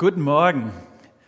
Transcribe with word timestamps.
Guten 0.00 0.20
Morgen. 0.20 0.70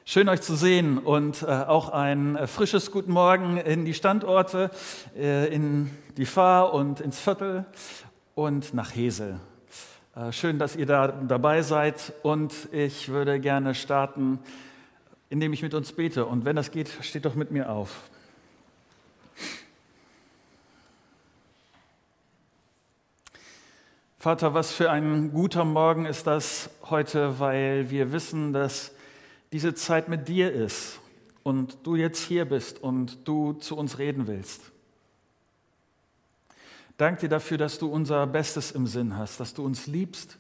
Schön 0.05 0.29
euch 0.29 0.43
zu 0.43 0.55
sehen 0.55 0.99
und 0.99 1.43
äh, 1.43 1.47
auch 1.47 1.89
ein 1.89 2.37
äh, 2.37 2.47
frisches 2.47 2.93
Guten 2.93 3.11
Morgen 3.11 3.57
in 3.57 3.85
die 3.85 3.95
Standorte, 3.95 4.71
äh, 5.19 5.53
in 5.53 5.91
die 6.17 6.25
Fahr 6.25 6.73
und 6.73 7.01
ins 7.01 7.19
Viertel 7.19 7.65
und 8.37 8.73
nach 8.73 8.95
Hesel. 8.95 9.41
Äh, 10.15 10.31
schön, 10.31 10.61
dass 10.61 10.77
ihr 10.77 10.87
da 10.87 11.09
dabei 11.09 11.63
seid 11.63 12.13
und 12.23 12.69
ich 12.71 13.09
würde 13.09 13.41
gerne 13.41 13.75
starten, 13.75 14.39
indem 15.31 15.53
ich 15.53 15.63
mit 15.63 15.75
uns 15.75 15.91
bete. 15.91 16.27
Und 16.27 16.45
wenn 16.45 16.55
das 16.55 16.71
geht, 16.71 16.91
steht 17.01 17.25
doch 17.25 17.35
mit 17.35 17.51
mir 17.51 17.73
auf. 17.73 18.09
Vater, 24.21 24.53
was 24.53 24.71
für 24.71 24.91
ein 24.91 25.33
guter 25.33 25.65
Morgen 25.65 26.05
ist 26.05 26.27
das 26.27 26.69
heute, 26.91 27.39
weil 27.39 27.89
wir 27.89 28.13
wissen, 28.13 28.53
dass 28.53 28.93
diese 29.51 29.75
Zeit 29.75 30.11
mit 30.11 30.29
dir 30.29 30.53
ist 30.53 31.01
und 31.43 31.79
du 31.85 31.97
jetzt 31.97 32.25
hier 32.25 32.45
bist 32.45 32.83
und 32.83 33.27
du 33.27 33.55
zu 33.55 33.79
uns 33.79 33.97
reden 33.97 34.27
willst. 34.27 34.73
Dank 36.99 37.21
dir 37.21 37.31
dafür, 37.31 37.57
dass 37.57 37.79
du 37.79 37.87
unser 37.87 38.27
Bestes 38.27 38.73
im 38.73 38.87
Sinn 38.87 39.17
hast, 39.17 39.41
dass 39.41 39.55
du 39.55 39.65
uns 39.65 39.87
liebst 39.87 40.37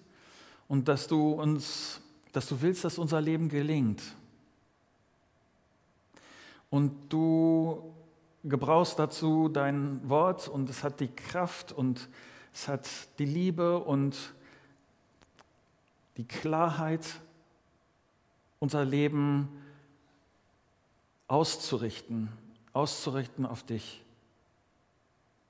und 0.69 0.87
dass 0.87 1.07
du 1.07 1.31
uns, 1.31 2.03
dass 2.35 2.47
du 2.49 2.61
willst, 2.61 2.85
dass 2.85 2.99
unser 2.99 3.23
Leben 3.23 3.49
gelingt. 3.49 4.03
Und 6.69 6.93
du 7.09 7.95
gebrauchst 8.45 8.99
dazu 8.99 9.49
dein 9.49 10.07
Wort 10.07 10.49
und 10.49 10.69
es 10.69 10.85
hat 10.85 11.01
die 11.01 11.09
Kraft 11.09 11.73
und 11.73 12.11
es 12.53 12.69
hat 12.69 12.89
die 13.19 13.25
Liebe 13.25 13.79
und 13.79 14.35
die 16.17 16.27
Klarheit, 16.27 17.07
unser 18.59 18.85
Leben 18.85 19.49
auszurichten, 21.29 22.29
auszurichten 22.73 23.47
auf 23.47 23.63
dich. 23.63 24.05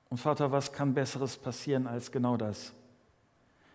Und 0.09 0.17
Vater, 0.17 0.51
was 0.51 0.71
kann 0.71 0.93
Besseres 0.93 1.37
passieren 1.37 1.87
als 1.87 2.11
genau 2.11 2.37
das? 2.37 2.73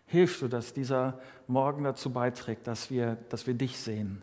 Hilfst 0.06 0.40
du, 0.40 0.48
dass 0.48 0.72
dieser 0.72 1.20
Morgen 1.48 1.84
dazu 1.84 2.10
beiträgt, 2.10 2.66
dass 2.66 2.90
wir, 2.90 3.16
dass 3.28 3.46
wir 3.46 3.54
dich 3.54 3.76
sehen? 3.78 4.22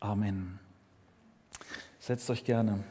Amen. 0.00 0.58
Setzt 2.00 2.28
euch 2.28 2.44
gerne. 2.44 2.82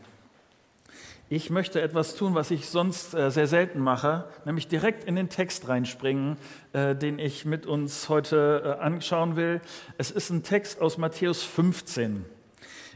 Ich 1.30 1.50
möchte 1.50 1.82
etwas 1.82 2.16
tun, 2.16 2.36
was 2.36 2.52
ich 2.52 2.68
sonst 2.68 3.14
äh, 3.14 3.32
sehr 3.32 3.48
selten 3.48 3.80
mache, 3.80 4.26
nämlich 4.44 4.68
direkt 4.68 5.06
in 5.06 5.16
den 5.16 5.30
Text 5.30 5.70
reinspringen, 5.70 6.36
äh, 6.74 6.96
den 6.96 7.18
ich 7.18 7.46
mit 7.46 7.66
uns 7.66 8.10
heute 8.10 8.78
äh, 8.80 8.84
anschauen 8.84 9.38
will. 9.38 9.62
Es 9.98 10.12
ist 10.12 10.30
ein 10.32 10.44
Text 10.44 10.82
aus 10.82 10.98
Matthäus 10.98 11.42
15. 11.42 12.16
Ihr 12.16 12.24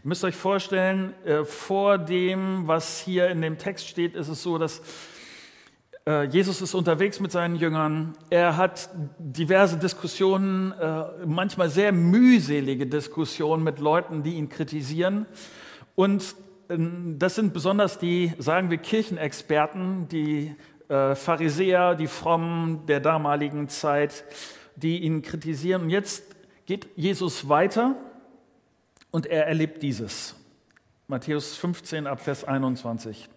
müsst 0.03 0.25
euch 0.25 0.35
vorstellen, 0.35 1.13
vor 1.45 1.97
dem, 1.97 2.67
was 2.67 2.99
hier 2.99 3.29
in 3.29 3.41
dem 3.41 3.57
Text 3.57 3.87
steht, 3.87 4.15
ist 4.15 4.29
es 4.29 4.43
so, 4.43 4.57
dass 4.57 4.81
Jesus 6.29 6.61
ist 6.61 6.75
unterwegs 6.75 7.19
mit 7.19 7.33
seinen 7.33 7.57
Jüngern. 7.57 8.15
Er 8.29 8.55
hat 8.55 8.89
diverse 9.17 9.75
Diskussionen, 9.75 10.73
manchmal 11.25 11.69
sehr 11.69 11.91
mühselige 11.91 12.87
Diskussionen 12.87 13.63
mit 13.63 13.79
Leuten, 13.79 14.23
die 14.23 14.35
ihn 14.35 14.47
kritisieren. 14.47 15.25
Und 15.95 16.35
das 16.69 17.35
sind 17.35 17.53
besonders 17.53 17.97
die, 17.97 18.33
sagen 18.39 18.69
wir, 18.69 18.77
Kirchenexperten, 18.77 20.07
die 20.09 20.55
äh, 20.89 21.15
Pharisäer, 21.15 21.95
die 21.95 22.07
Frommen 22.07 22.85
der 22.85 22.99
damaligen 22.99 23.69
Zeit, 23.69 24.25
die 24.75 24.99
ihn 24.99 25.21
kritisieren. 25.21 25.83
Und 25.83 25.89
jetzt 25.89 26.35
geht 26.65 26.87
Jesus 26.95 27.47
weiter 27.47 27.95
und 29.11 29.25
er 29.25 29.47
erlebt 29.47 29.81
dieses. 29.81 30.35
Matthäus 31.07 31.55
15 31.55 32.05
ab 32.05 32.19
Vers 32.19 32.43
21. 32.43 33.29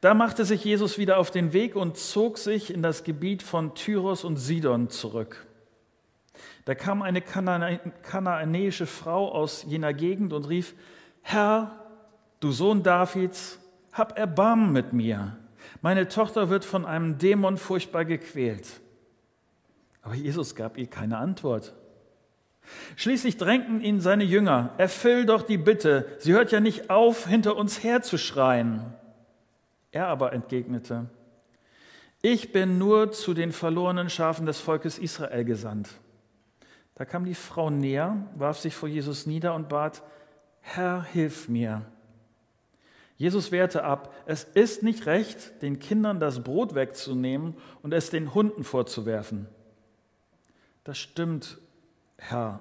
Da 0.00 0.14
machte 0.14 0.46
sich 0.46 0.64
Jesus 0.64 0.96
wieder 0.96 1.18
auf 1.18 1.30
den 1.30 1.52
Weg 1.52 1.76
und 1.76 1.98
zog 1.98 2.38
sich 2.38 2.72
in 2.72 2.82
das 2.82 3.04
Gebiet 3.04 3.42
von 3.42 3.74
Tyros 3.74 4.24
und 4.24 4.38
Sidon 4.38 4.88
zurück. 4.88 5.46
Da 6.64 6.74
kam 6.74 7.02
eine 7.02 7.20
kanaanäische 7.20 8.86
Frau 8.86 9.30
aus 9.30 9.66
jener 9.68 9.92
Gegend 9.92 10.32
und 10.32 10.48
rief, 10.48 10.74
Herr, 11.32 11.70
du 12.40 12.50
Sohn 12.50 12.82
Davids, 12.82 13.60
hab 13.92 14.18
Erbarmen 14.18 14.72
mit 14.72 14.92
mir. 14.92 15.36
Meine 15.80 16.08
Tochter 16.08 16.50
wird 16.50 16.64
von 16.64 16.84
einem 16.84 17.18
Dämon 17.18 17.56
furchtbar 17.56 18.04
gequält. 18.04 18.80
Aber 20.02 20.14
Jesus 20.14 20.56
gab 20.56 20.76
ihr 20.76 20.88
keine 20.88 21.18
Antwort. 21.18 21.74
Schließlich 22.96 23.36
drängten 23.36 23.80
ihn 23.80 24.00
seine 24.00 24.24
Jünger, 24.24 24.74
erfüll 24.76 25.24
doch 25.24 25.42
die 25.42 25.58
Bitte, 25.58 26.06
sie 26.18 26.32
hört 26.32 26.50
ja 26.50 26.58
nicht 26.58 26.90
auf, 26.90 27.28
hinter 27.28 27.56
uns 27.56 27.84
herzuschreien. 27.84 28.92
Er 29.92 30.08
aber 30.08 30.32
entgegnete, 30.32 31.10
ich 32.22 32.50
bin 32.50 32.76
nur 32.76 33.12
zu 33.12 33.34
den 33.34 33.52
verlorenen 33.52 34.10
Schafen 34.10 34.46
des 34.46 34.58
Volkes 34.58 34.98
Israel 34.98 35.44
gesandt. 35.44 35.90
Da 36.96 37.04
kam 37.04 37.24
die 37.24 37.34
Frau 37.36 37.70
näher, 37.70 38.16
warf 38.34 38.58
sich 38.58 38.74
vor 38.74 38.88
Jesus 38.88 39.26
nieder 39.26 39.54
und 39.54 39.68
bat, 39.68 40.02
Herr, 40.60 41.02
hilf 41.04 41.48
mir. 41.48 41.84
Jesus 43.16 43.52
wehrte 43.52 43.84
ab, 43.84 44.14
es 44.24 44.44
ist 44.44 44.82
nicht 44.82 45.04
recht, 45.04 45.60
den 45.60 45.78
Kindern 45.78 46.20
das 46.20 46.42
Brot 46.42 46.74
wegzunehmen 46.74 47.54
und 47.82 47.92
es 47.92 48.08
den 48.08 48.32
Hunden 48.32 48.64
vorzuwerfen. 48.64 49.46
Das 50.84 50.96
stimmt, 50.96 51.58
Herr, 52.16 52.60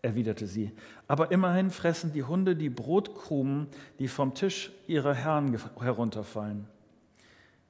erwiderte 0.00 0.46
sie. 0.46 0.70
Aber 1.08 1.32
immerhin 1.32 1.70
fressen 1.70 2.12
die 2.12 2.22
Hunde 2.22 2.54
die 2.54 2.70
Brotkrumen, 2.70 3.66
die 3.98 4.06
vom 4.06 4.34
Tisch 4.34 4.70
ihrer 4.86 5.12
Herren 5.12 5.58
herunterfallen. 5.80 6.68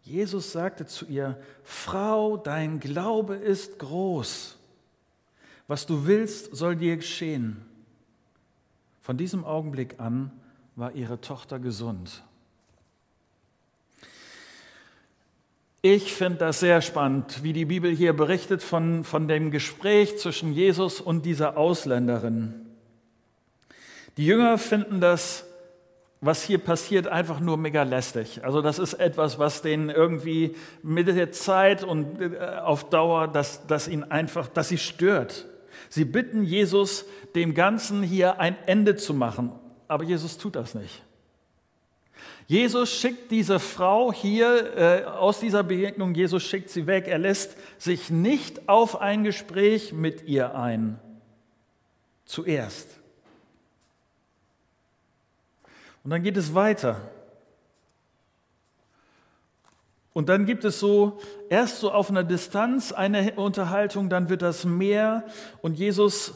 Jesus 0.02 0.52
sagte 0.52 0.86
zu 0.86 1.06
ihr, 1.06 1.38
Frau, 1.62 2.36
dein 2.36 2.80
Glaube 2.80 3.36
ist 3.36 3.78
groß. 3.78 4.58
Was 5.68 5.86
du 5.86 6.06
willst, 6.06 6.54
soll 6.54 6.76
dir 6.76 6.96
geschehen. 6.96 7.64
Von 9.00 9.16
diesem 9.16 9.44
Augenblick 9.44 9.98
an 9.98 10.30
war 10.76 10.92
ihre 10.92 11.20
Tochter 11.20 11.58
gesund. 11.58 12.22
Ich 15.82 16.12
finde 16.12 16.38
das 16.38 16.60
sehr 16.60 16.82
spannend, 16.82 17.42
wie 17.42 17.54
die 17.54 17.64
Bibel 17.64 17.90
hier 17.90 18.12
berichtet 18.12 18.62
von, 18.62 19.02
von 19.02 19.28
dem 19.28 19.50
Gespräch 19.50 20.18
zwischen 20.18 20.52
Jesus 20.52 21.00
und 21.00 21.24
dieser 21.24 21.56
Ausländerin. 21.56 22.66
Die 24.18 24.26
Jünger 24.26 24.58
finden 24.58 25.00
das, 25.00 25.46
was 26.20 26.42
hier 26.42 26.58
passiert, 26.58 27.06
einfach 27.06 27.40
nur 27.40 27.56
mega 27.56 27.82
lästig. 27.82 28.44
Also 28.44 28.60
das 28.60 28.78
ist 28.78 28.94
etwas, 28.94 29.38
was 29.38 29.62
denen 29.62 29.88
irgendwie 29.88 30.54
mit 30.82 31.08
der 31.08 31.32
Zeit 31.32 31.82
und 31.82 32.20
äh, 32.20 32.58
auf 32.62 32.90
Dauer, 32.90 33.28
dass, 33.28 33.66
dass 33.66 33.88
ihn 33.88 34.04
einfach, 34.04 34.48
dass 34.48 34.68
sie 34.68 34.76
stört. 34.76 35.46
Sie 35.88 36.04
bitten 36.04 36.42
Jesus, 36.42 37.04
dem 37.34 37.54
Ganzen 37.54 38.02
hier 38.02 38.40
ein 38.40 38.56
Ende 38.66 38.96
zu 38.96 39.14
machen. 39.14 39.52
Aber 39.88 40.04
Jesus 40.04 40.38
tut 40.38 40.56
das 40.56 40.74
nicht. 40.74 41.02
Jesus 42.46 42.92
schickt 42.92 43.30
diese 43.30 43.60
Frau 43.60 44.12
hier 44.12 44.76
äh, 44.76 45.04
aus 45.04 45.38
dieser 45.38 45.62
Begegnung, 45.62 46.14
Jesus 46.14 46.42
schickt 46.42 46.68
sie 46.68 46.86
weg. 46.86 47.06
Er 47.06 47.18
lässt 47.18 47.56
sich 47.78 48.10
nicht 48.10 48.68
auf 48.68 49.00
ein 49.00 49.22
Gespräch 49.22 49.92
mit 49.92 50.22
ihr 50.26 50.56
ein. 50.56 50.98
Zuerst. 52.24 52.88
Und 56.02 56.10
dann 56.10 56.22
geht 56.22 56.36
es 56.36 56.54
weiter. 56.54 57.00
Und 60.12 60.28
dann 60.28 60.44
gibt 60.44 60.64
es 60.64 60.80
so 60.80 61.18
erst 61.48 61.78
so 61.78 61.92
auf 61.92 62.10
einer 62.10 62.24
Distanz 62.24 62.92
eine 62.92 63.34
Unterhaltung, 63.34 64.08
dann 64.08 64.28
wird 64.28 64.42
das 64.42 64.64
mehr 64.64 65.24
und 65.62 65.78
Jesus 65.78 66.34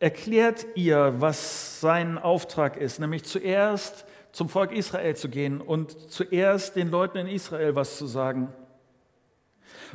erklärt 0.00 0.66
ihr, 0.74 1.14
was 1.18 1.80
sein 1.80 2.18
Auftrag 2.18 2.76
ist, 2.76 2.98
nämlich 2.98 3.24
zuerst 3.24 4.04
zum 4.32 4.48
Volk 4.48 4.72
Israel 4.72 5.16
zu 5.16 5.28
gehen 5.28 5.60
und 5.60 6.10
zuerst 6.10 6.76
den 6.76 6.90
Leuten 6.90 7.18
in 7.18 7.26
Israel 7.28 7.74
was 7.74 7.96
zu 7.96 8.06
sagen. 8.06 8.52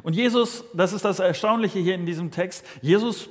Und 0.04 0.16
Jesus, 0.16 0.64
das 0.74 0.94
ist 0.94 1.06
das 1.06 1.20
Erstaunliche 1.20 1.80
hier 1.80 1.96
in 1.96 2.06
diesem 2.06 2.32
Text, 2.32 2.66
Jesus 2.82 3.30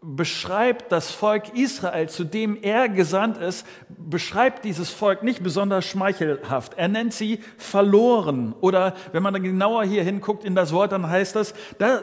beschreibt 0.00 0.92
das 0.92 1.10
Volk 1.10 1.56
Israel, 1.56 2.08
zu 2.08 2.24
dem 2.24 2.56
er 2.62 2.88
gesandt 2.88 3.38
ist, 3.38 3.66
beschreibt 3.88 4.64
dieses 4.64 4.90
Volk 4.90 5.22
nicht 5.22 5.42
besonders 5.42 5.84
schmeichelhaft. 5.84 6.74
Er 6.76 6.88
nennt 6.88 7.12
sie 7.12 7.40
verloren. 7.56 8.54
Oder 8.60 8.94
wenn 9.12 9.22
man 9.22 9.34
dann 9.34 9.42
genauer 9.42 9.84
hier 9.84 10.04
hinguckt 10.04 10.44
in 10.44 10.54
das 10.54 10.72
Wort, 10.72 10.92
dann 10.92 11.08
heißt 11.08 11.36
das, 11.36 11.54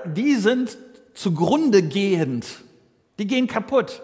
die 0.05 0.35
sind 0.35 0.77
zugrunde 1.13 1.83
gehend. 1.83 2.45
Die 3.17 3.27
gehen 3.27 3.47
kaputt. 3.47 4.01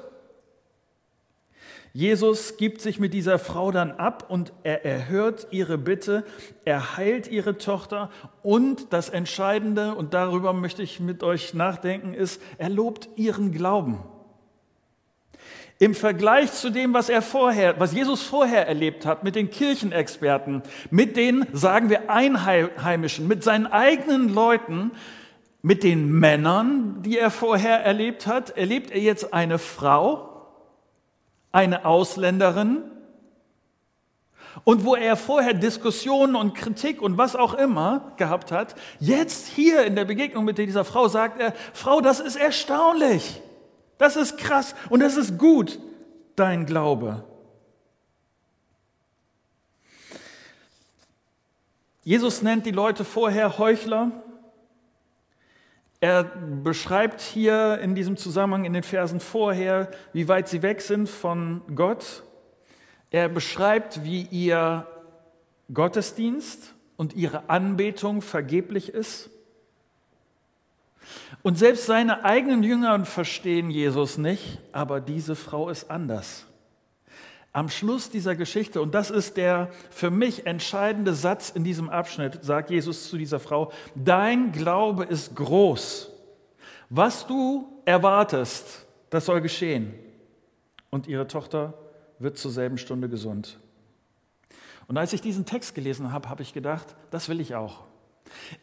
Jesus 1.94 2.56
gibt 2.56 2.80
sich 2.80 3.00
mit 3.00 3.14
dieser 3.14 3.38
Frau 3.38 3.72
dann 3.72 3.92
ab 3.92 4.26
und 4.30 4.54
er 4.64 4.86
erhört 4.86 5.48
ihre 5.52 5.78
Bitte, 5.78 6.24
er 6.64 6.96
heilt 6.96 7.28
ihre 7.28 7.58
Tochter 7.58 8.10
und 8.44 8.94
das 8.94 9.10
Entscheidende, 9.10 9.94
und 9.96 10.14
darüber 10.14 10.54
möchte 10.54 10.84
ich 10.84 11.02
mit 11.02 11.22
euch 11.22 11.54
nachdenken, 11.54 12.14
ist, 12.14 12.42
er 12.58 12.70
lobt 12.70 13.10
ihren 13.18 13.52
Glauben. 13.52 14.00
Im 15.80 15.94
Vergleich 15.96 16.54
zu 16.54 16.70
dem, 16.70 16.94
was 16.94 17.10
er 17.10 17.22
vorher, 17.22 17.78
was 17.80 17.92
Jesus 17.92 18.22
vorher 18.22 18.68
erlebt 18.68 19.06
hat, 19.06 19.24
mit 19.24 19.36
den 19.36 19.50
Kirchenexperten, 19.50 20.62
mit 20.92 21.18
den, 21.18 21.46
sagen 21.52 21.90
wir, 21.90 22.10
Einheimischen, 22.10 23.28
mit 23.28 23.44
seinen 23.44 23.66
eigenen 23.68 24.34
Leuten, 24.34 24.92
mit 25.62 25.84
den 25.84 26.10
Männern, 26.10 27.02
die 27.02 27.18
er 27.18 27.32
vorher 27.32 27.84
erlebt 27.84 28.28
hat, 28.28 28.52
erlebt 28.52 28.92
er 28.92 29.02
jetzt 29.02 29.34
eine 29.34 29.58
Frau, 29.58 30.31
eine 31.52 31.86
Ausländerin. 31.86 32.84
Und 34.64 34.84
wo 34.86 34.96
er 34.96 35.16
vorher 35.16 35.54
Diskussionen 35.54 36.36
und 36.36 36.54
Kritik 36.54 37.02
und 37.02 37.18
was 37.18 37.36
auch 37.36 37.54
immer 37.54 38.12
gehabt 38.18 38.52
hat, 38.52 38.76
jetzt 39.00 39.48
hier 39.48 39.86
in 39.86 39.96
der 39.96 40.06
Begegnung 40.06 40.44
mit 40.44 40.58
dieser 40.58 40.84
Frau 40.84 41.08
sagt 41.08 41.40
er, 41.40 41.54
Frau, 41.74 42.02
das 42.02 42.20
ist 42.20 42.36
erstaunlich, 42.36 43.42
das 43.98 44.18
ist 44.18 44.38
krass 44.38 44.76
und 44.90 45.00
das 45.00 45.16
ist 45.16 45.38
gut, 45.38 45.80
dein 46.36 46.66
Glaube. 46.66 47.24
Jesus 52.04 52.42
nennt 52.42 52.66
die 52.66 52.72
Leute 52.72 53.06
vorher 53.06 53.58
Heuchler. 53.58 54.12
Er 56.02 56.24
beschreibt 56.24 57.22
hier 57.22 57.78
in 57.78 57.94
diesem 57.94 58.18
Zusammenhang 58.18 58.66
in 58.66 58.74
den 58.74 58.82
Versen 58.82 59.20
vorher, 59.20 59.92
wie 60.14 60.28
weit 60.28 60.50
sie 60.50 60.64
weg 60.64 60.82
sind 60.82 61.08
von 61.08 61.62
Gott. 61.76 62.24
Er 63.12 63.30
beschreibt, 63.30 64.04
wie 64.04 64.24
ihr 64.24 64.88
Gottesdienst 65.72 66.74
und 66.98 67.14
ihre 67.16 67.50
Anbetung 67.52 68.24
vergeblich 68.24 68.90
ist. 68.90 69.30
Und 71.44 71.60
selbst 71.60 71.86
seine 71.86 72.26
eigenen 72.26 72.64
Jünger 72.64 73.06
verstehen 73.06 73.70
Jesus 73.70 74.18
nicht, 74.18 74.60
aber 74.72 75.02
diese 75.02 75.36
Frau 75.36 75.70
ist 75.70 75.92
anders. 75.92 76.48
Am 77.54 77.68
Schluss 77.68 78.10
dieser 78.10 78.36
Geschichte, 78.36 78.82
und 78.82 78.96
das 78.96 79.10
ist 79.12 79.36
der 79.36 79.70
für 79.90 80.10
mich 80.10 80.46
entscheidende 80.46 81.14
Satz 81.14 81.50
in 81.50 81.66
diesem 81.66 81.90
Abschnitt, 81.90 82.40
sagt 82.44 82.70
Jesus 82.70 83.10
zu 83.10 83.18
dieser 83.18 83.42
Frau, 83.42 83.72
dein 83.94 84.54
Glaube 84.54 85.04
ist 85.04 85.36
groß. 85.36 86.10
Was 86.90 87.28
du 87.28 87.68
erwartest, 87.84 88.86
das 89.10 89.26
soll 89.26 89.42
geschehen. 89.42 89.94
Und 90.90 91.08
ihre 91.08 91.28
Tochter 91.28 91.74
wird 92.20 92.38
zur 92.38 92.52
selben 92.52 92.78
Stunde 92.78 93.10
gesund. 93.10 93.60
Und 94.88 94.98
als 94.98 95.14
ich 95.14 95.22
diesen 95.22 95.46
Text 95.46 95.76
gelesen 95.76 96.12
habe, 96.12 96.30
habe 96.30 96.44
ich 96.44 96.54
gedacht, 96.54 96.96
das 97.12 97.28
will 97.28 97.40
ich 97.40 97.56
auch. 97.56 97.84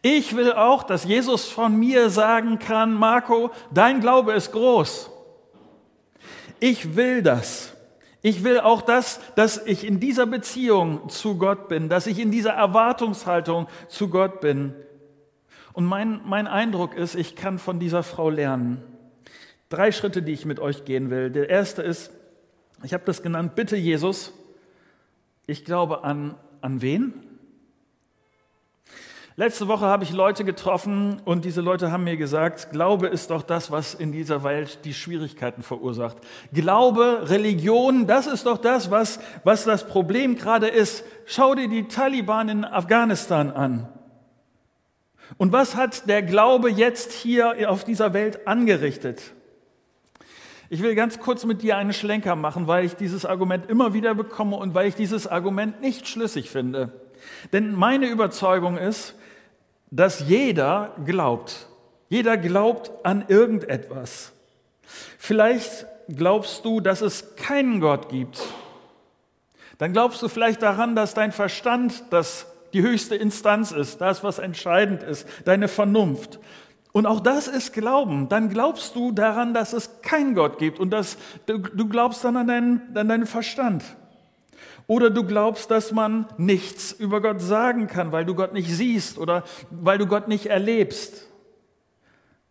Ich 0.03 0.35
will 0.37 0.53
auch, 0.53 0.83
dass 0.83 1.05
Jesus 1.05 1.47
von 1.47 1.77
mir 1.79 2.09
sagen 2.09 2.59
kann, 2.59 2.95
Marco, 2.95 3.51
dein 3.73 4.01
Glaube 4.01 4.33
ist 4.33 4.53
groß. 4.53 5.11
Ich 6.61 6.97
will 6.97 7.23
das. 7.23 7.75
Ich 8.21 8.43
will 8.43 8.59
auch 8.61 8.83
das, 8.83 9.21
dass 9.37 9.65
ich 9.65 9.87
in 9.87 10.01
dieser 10.01 10.27
Beziehung 10.27 11.09
zu 11.09 11.39
Gott 11.39 11.69
bin, 11.69 11.89
dass 11.89 12.07
ich 12.07 12.19
in 12.19 12.31
dieser 12.31 12.53
Erwartungshaltung 12.53 13.69
zu 13.89 14.09
Gott 14.09 14.41
bin. 14.41 14.75
Und 15.73 15.85
mein, 15.85 16.21
mein 16.25 16.49
Eindruck 16.49 16.95
ist, 16.95 17.15
ich 17.15 17.37
kann 17.37 17.59
von 17.59 17.79
dieser 17.79 18.03
Frau 18.03 18.31
lernen. 18.31 18.83
Drei 19.69 19.93
Schritte, 19.93 20.23
die 20.23 20.33
ich 20.33 20.45
mit 20.45 20.59
euch 20.59 20.85
gehen 20.85 21.11
will. 21.11 21.31
Der 21.31 21.49
erste 21.49 21.83
ist, 21.83 22.11
ich 22.83 22.93
habe 22.95 23.05
das 23.05 23.23
genannt, 23.23 23.55
bitte 23.55 23.77
Jesus, 23.77 24.33
ich 25.47 25.65
glaube 25.65 26.03
an, 26.05 26.35
an 26.61 26.83
wen? 26.83 27.15
Letzte 29.39 29.69
Woche 29.69 29.87
habe 29.87 30.03
ich 30.03 30.11
Leute 30.11 30.45
getroffen 30.45 31.23
und 31.25 31.45
diese 31.45 31.61
Leute 31.61 31.93
haben 31.93 32.03
mir 32.03 32.17
gesagt, 32.17 32.73
Glaube 32.73 33.07
ist 33.07 33.31
doch 33.31 33.43
das, 33.43 33.71
was 33.71 33.95
in 33.95 34.11
dieser 34.11 34.43
Welt 34.43 34.81
die 34.85 34.93
Schwierigkeiten 34.93 35.63
verursacht. 35.63 36.17
Glaube, 36.53 37.21
Religion, 37.31 38.09
das 38.09 38.27
ist 38.27 38.47
doch 38.47 38.59
das, 38.59 38.91
was, 38.91 39.21
was 39.45 39.63
das 39.63 39.87
Problem 39.87 40.35
gerade 40.35 40.67
ist. 40.67 41.05
Schau 41.25 41.55
dir 41.55 41.69
die 41.69 41.87
Taliban 41.87 42.49
in 42.49 42.65
Afghanistan 42.65 43.53
an. 43.53 43.87
Und 45.37 45.53
was 45.53 45.77
hat 45.77 46.09
der 46.09 46.23
Glaube 46.23 46.69
jetzt 46.69 47.13
hier 47.13 47.71
auf 47.71 47.85
dieser 47.85 48.13
Welt 48.15 48.49
angerichtet? 48.49 49.23
Ich 50.69 50.83
will 50.83 50.97
ganz 50.97 51.21
kurz 51.21 51.45
mit 51.45 51.63
dir 51.63 51.77
einen 51.77 51.93
Schlenker 51.93 52.35
machen, 52.35 52.67
weil 52.67 52.85
ich 52.85 52.97
dieses 52.97 53.25
Argument 53.25 53.71
immer 53.71 53.95
wieder 53.95 54.17
bekomme 54.17 54.57
und 54.57 54.75
weil 54.75 54.89
ich 54.89 54.97
dieses 54.97 55.29
Argument 55.29 55.81
nicht 55.81 56.09
schlüssig 56.09 56.51
finde. 56.51 56.91
Denn 57.53 57.73
meine 57.73 58.09
Überzeugung 58.09 58.77
ist, 58.77 59.15
dass 59.91 60.29
jeder 60.29 60.95
glaubt. 61.05 61.67
Jeder 62.09 62.37
glaubt 62.37 62.91
an 63.05 63.25
irgendetwas. 63.29 64.33
Vielleicht 65.19 65.87
glaubst 66.09 66.65
du, 66.65 66.81
dass 66.81 67.01
es 67.01 67.37
keinen 67.37 67.81
Gott 67.81 68.09
gibt. 68.09 68.41
Dann 69.77 69.93
glaubst 69.93 70.23
du 70.23 70.29
vielleicht 70.29 70.63
daran, 70.63 70.97
dass 70.97 71.15
dein 71.15 71.33
Verstand 71.33 72.05
das 72.11 72.47
die 72.73 72.83
höchste 72.83 73.17
Instanz 73.17 73.73
ist, 73.73 74.01
das, 74.01 74.23
was 74.23 74.39
entscheidend 74.39 75.03
ist, 75.03 75.27
deine 75.45 75.69
Vernunft. 75.69 76.39
Und 76.93 77.07
auch 77.07 77.21
das 77.21 77.49
ist 77.49 77.73
Glauben. 77.73 78.29
Dann 78.29 78.49
glaubst 78.49 78.97
du 78.97 79.13
daran, 79.13 79.55
dass 79.55 79.73
es 79.73 80.03
keinen 80.03 80.35
Gott 80.35 80.59
gibt 80.59 80.81
und 80.81 80.91
dass 80.91 81.17
du, 81.47 81.61
glaubst 81.61 82.25
dann 82.25 82.37
an 82.37 82.47
deinen, 82.47 82.97
an 82.97 83.09
deinen 83.09 83.27
Verstand. 83.27 83.85
Oder 84.87 85.11
du 85.11 85.25
glaubst, 85.25 85.71
dass 85.71 85.93
man 85.93 86.27
nichts 86.37 86.93
über 86.93 87.21
Gott 87.21 87.41
sagen 87.41 87.87
kann, 87.87 88.13
weil 88.13 88.25
du 88.25 88.35
Gott 88.35 88.53
nicht 88.53 88.71
siehst 88.71 89.19
oder 89.19 89.45
weil 89.71 89.99
du 89.99 90.07
Gott 90.07 90.29
nicht 90.29 90.47
erlebst. 90.47 91.27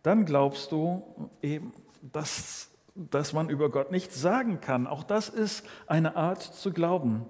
Dann 0.02 0.24
glaubst 0.24 0.72
du 0.72 1.02
eben, 1.42 1.72
dass, 2.00 2.70
dass 2.94 3.32
man 3.32 3.50
über 3.50 3.70
Gott 3.70 3.90
nichts 3.90 4.20
sagen 4.20 4.60
kann. 4.60 4.86
Auch 4.86 5.02
das 5.02 5.28
ist 5.28 5.66
eine 5.86 6.16
Art 6.16 6.42
zu 6.42 6.72
glauben. 6.72 7.26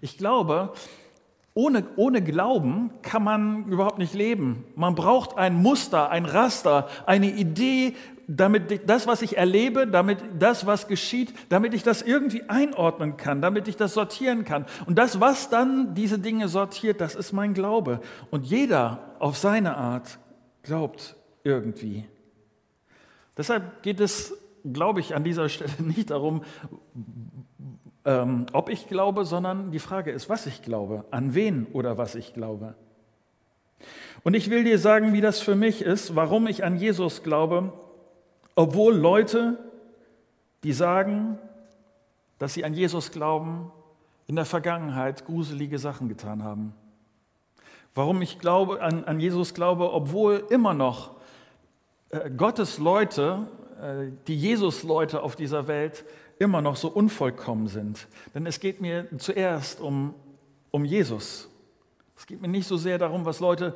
Ich 0.00 0.18
glaube, 0.18 0.72
ohne, 1.54 1.84
ohne 1.96 2.22
Glauben 2.22 2.90
kann 3.00 3.24
man 3.24 3.64
überhaupt 3.66 3.98
nicht 3.98 4.12
leben. 4.12 4.64
Man 4.74 4.94
braucht 4.94 5.38
ein 5.38 5.54
Muster, 5.54 6.10
ein 6.10 6.26
Raster, 6.26 6.88
eine 7.06 7.30
Idee, 7.30 7.94
damit 8.28 8.88
das, 8.88 9.06
was 9.06 9.22
ich 9.22 9.36
erlebe, 9.36 9.86
damit 9.86 10.18
das, 10.38 10.66
was 10.66 10.88
geschieht, 10.88 11.32
damit 11.48 11.74
ich 11.74 11.82
das 11.82 12.02
irgendwie 12.02 12.42
einordnen 12.48 13.16
kann, 13.16 13.40
damit 13.40 13.68
ich 13.68 13.76
das 13.76 13.94
sortieren 13.94 14.44
kann. 14.44 14.66
Und 14.86 14.98
das, 14.98 15.20
was 15.20 15.48
dann 15.48 15.94
diese 15.94 16.18
Dinge 16.18 16.48
sortiert, 16.48 17.00
das 17.00 17.14
ist 17.14 17.32
mein 17.32 17.54
Glaube. 17.54 18.00
Und 18.30 18.46
jeder 18.46 19.14
auf 19.18 19.36
seine 19.36 19.76
Art 19.76 20.18
glaubt 20.62 21.14
irgendwie. 21.44 22.04
Deshalb 23.36 23.82
geht 23.82 24.00
es, 24.00 24.34
glaube 24.64 25.00
ich, 25.00 25.14
an 25.14 25.22
dieser 25.22 25.48
Stelle 25.48 25.70
nicht 25.78 26.10
darum, 26.10 26.42
ähm, 28.04 28.46
ob 28.52 28.70
ich 28.70 28.88
glaube, 28.88 29.24
sondern 29.24 29.70
die 29.70 29.78
Frage 29.78 30.10
ist, 30.10 30.28
was 30.28 30.46
ich 30.46 30.62
glaube, 30.62 31.04
an 31.10 31.34
wen 31.34 31.66
oder 31.72 31.98
was 31.98 32.14
ich 32.14 32.34
glaube. 32.34 32.74
Und 34.24 34.34
ich 34.34 34.50
will 34.50 34.64
dir 34.64 34.78
sagen, 34.78 35.12
wie 35.12 35.20
das 35.20 35.40
für 35.40 35.54
mich 35.54 35.82
ist, 35.82 36.16
warum 36.16 36.48
ich 36.48 36.64
an 36.64 36.76
Jesus 36.76 37.22
glaube, 37.22 37.72
obwohl 38.56 38.94
Leute, 38.96 39.58
die 40.64 40.72
sagen, 40.72 41.38
dass 42.38 42.54
sie 42.54 42.64
an 42.64 42.74
Jesus 42.74 43.12
glauben, 43.12 43.70
in 44.26 44.34
der 44.34 44.44
Vergangenheit 44.44 45.24
gruselige 45.24 45.78
Sachen 45.78 46.08
getan 46.08 46.42
haben. 46.42 46.74
Warum 47.94 48.20
ich 48.22 48.38
glaube, 48.38 48.82
an, 48.82 49.04
an 49.04 49.20
Jesus 49.20 49.54
glaube, 49.54 49.92
obwohl 49.92 50.44
immer 50.50 50.74
noch 50.74 51.12
äh, 52.10 52.30
Gottes 52.30 52.78
Leute, 52.78 53.46
äh, 53.80 54.10
die 54.26 54.36
Jesus-Leute 54.36 55.22
auf 55.22 55.36
dieser 55.36 55.68
Welt 55.68 56.04
immer 56.38 56.60
noch 56.60 56.76
so 56.76 56.88
unvollkommen 56.88 57.68
sind. 57.68 58.08
Denn 58.34 58.46
es 58.46 58.60
geht 58.60 58.80
mir 58.80 59.06
zuerst 59.18 59.80
um, 59.80 60.14
um 60.70 60.84
Jesus. 60.84 61.48
Es 62.16 62.26
geht 62.26 62.40
mir 62.40 62.48
nicht 62.48 62.66
so 62.66 62.76
sehr 62.76 62.98
darum, 62.98 63.24
was 63.24 63.40
Leute 63.40 63.74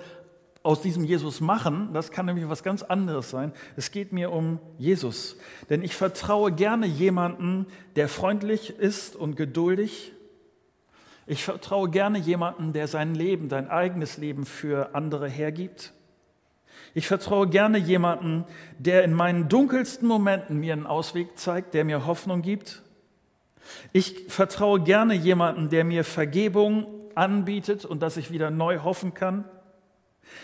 aus 0.63 0.83
diesem 0.83 1.05
Jesus 1.05 1.41
machen. 1.41 1.93
Das 1.93 2.11
kann 2.11 2.27
nämlich 2.27 2.49
was 2.49 2.63
ganz 2.63 2.83
anderes 2.83 3.31
sein. 3.31 3.53
Es 3.77 3.91
geht 3.91 4.13
mir 4.13 4.31
um 4.31 4.59
Jesus. 4.79 5.37
Denn 5.71 5.83
ich 5.83 5.97
vertraue 5.97 6.53
gerne 6.53 6.87
jemanden, 6.87 7.67
der 7.97 8.09
freundlich 8.09 8.71
ist 8.79 9.17
und 9.17 9.37
geduldig. 9.37 10.13
Ich 11.27 11.45
vertraue 11.45 11.89
gerne 11.89 12.19
jemanden, 12.19 12.73
der 12.73 12.89
sein 12.89 13.15
Leben, 13.15 13.49
sein 13.49 13.69
eigenes 13.69 14.19
Leben 14.19 14.45
für 14.45 14.95
andere 14.95 15.29
hergibt. 15.29 15.93
Ich 16.93 17.07
vertraue 17.07 17.49
gerne 17.49 17.79
jemanden, 17.79 18.45
der 18.79 19.05
in 19.05 19.15
meinen 19.15 19.49
dunkelsten 19.49 20.09
Momenten 20.09 20.59
mir 20.59 20.73
einen 20.73 20.87
Ausweg 20.87 21.39
zeigt, 21.39 21.73
der 21.73 21.85
mir 21.85 22.07
Hoffnung 22.07 22.43
gibt. 22.43 22.83
Ich 23.93 24.27
vertraue 24.29 24.81
gerne 24.81 25.15
jemanden, 25.15 25.69
der 25.69 25.85
mir 25.85 26.05
Vergebung 26.05 26.87
anbietet 27.15 27.85
und 27.85 28.03
dass 28.03 28.17
ich 28.17 28.33
wieder 28.33 28.51
neu 28.51 28.79
hoffen 28.81 29.15
kann. 29.15 29.45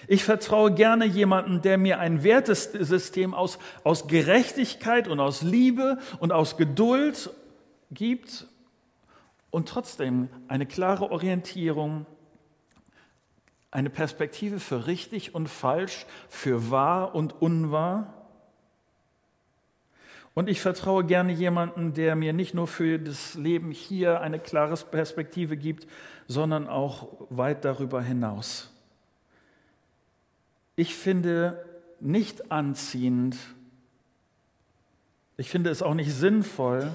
Ich 0.09 0.25
vertraue 0.25 0.73
gerne 0.73 1.05
jemanden, 1.05 1.62
der 1.62 1.78
mir 1.78 1.99
ein 1.99 2.23
Wertesystem 2.23 3.35
aus, 3.35 3.59
aus 3.83 4.07
Gerechtigkeit 4.07 5.09
und 5.09 5.21
aus 5.21 5.43
Liebe 5.43 5.99
und 6.21 6.33
aus 6.33 6.57
Geduld 6.57 7.31
gibt 7.90 8.47
und 9.50 9.69
trotzdem 9.69 10.28
eine 10.49 10.66
klare 10.66 11.11
Orientierung, 11.11 12.07
eine 13.71 13.90
Perspektive 13.90 14.61
für 14.61 14.87
richtig 14.87 15.35
und 15.35 15.49
falsch, 15.49 16.07
für 16.28 16.71
wahr 16.71 17.14
und 17.14 17.40
unwahr. 17.40 18.14
Und 20.35 20.50
ich 20.50 20.61
vertraue 20.61 21.05
gerne 21.05 21.33
jemanden, 21.33 21.95
der 21.95 22.14
mir 22.14 22.35
nicht 22.35 22.52
nur 22.52 22.66
für 22.66 22.99
das 22.99 23.35
Leben 23.35 23.71
hier 23.71 24.21
eine 24.21 24.38
klare 24.38 24.76
Perspektive 24.76 25.57
gibt, 25.57 25.87
sondern 26.28 26.69
auch 26.69 27.09
weit 27.31 27.64
darüber 27.64 28.02
hinaus. 28.02 28.75
Ich 30.76 30.95
finde 30.95 31.64
nicht 32.00 32.52
anziehend, 32.52 33.37
ich 35.38 35.50
finde 35.50 35.71
es 35.71 35.83
auch 35.83 35.95
nicht 35.95 36.12
sinnvoll, 36.12 36.92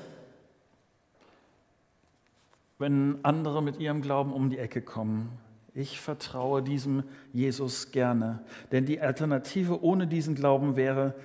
wenn 2.77 3.23
andere 3.23 3.61
mit 3.61 3.79
ihrem 3.79 4.01
Glauben 4.01 4.33
um 4.33 4.49
die 4.49 4.57
Ecke 4.57 4.81
kommen. 4.81 5.29
Ich 5.73 5.99
vertraue 5.99 6.61
diesem 6.61 7.03
Jesus 7.33 7.91
gerne, 7.91 8.43
denn 8.71 8.85
die 8.85 8.99
Alternative 8.99 9.83
ohne 9.83 10.07
diesen 10.07 10.35
Glauben 10.35 10.75
wäre 10.75 11.15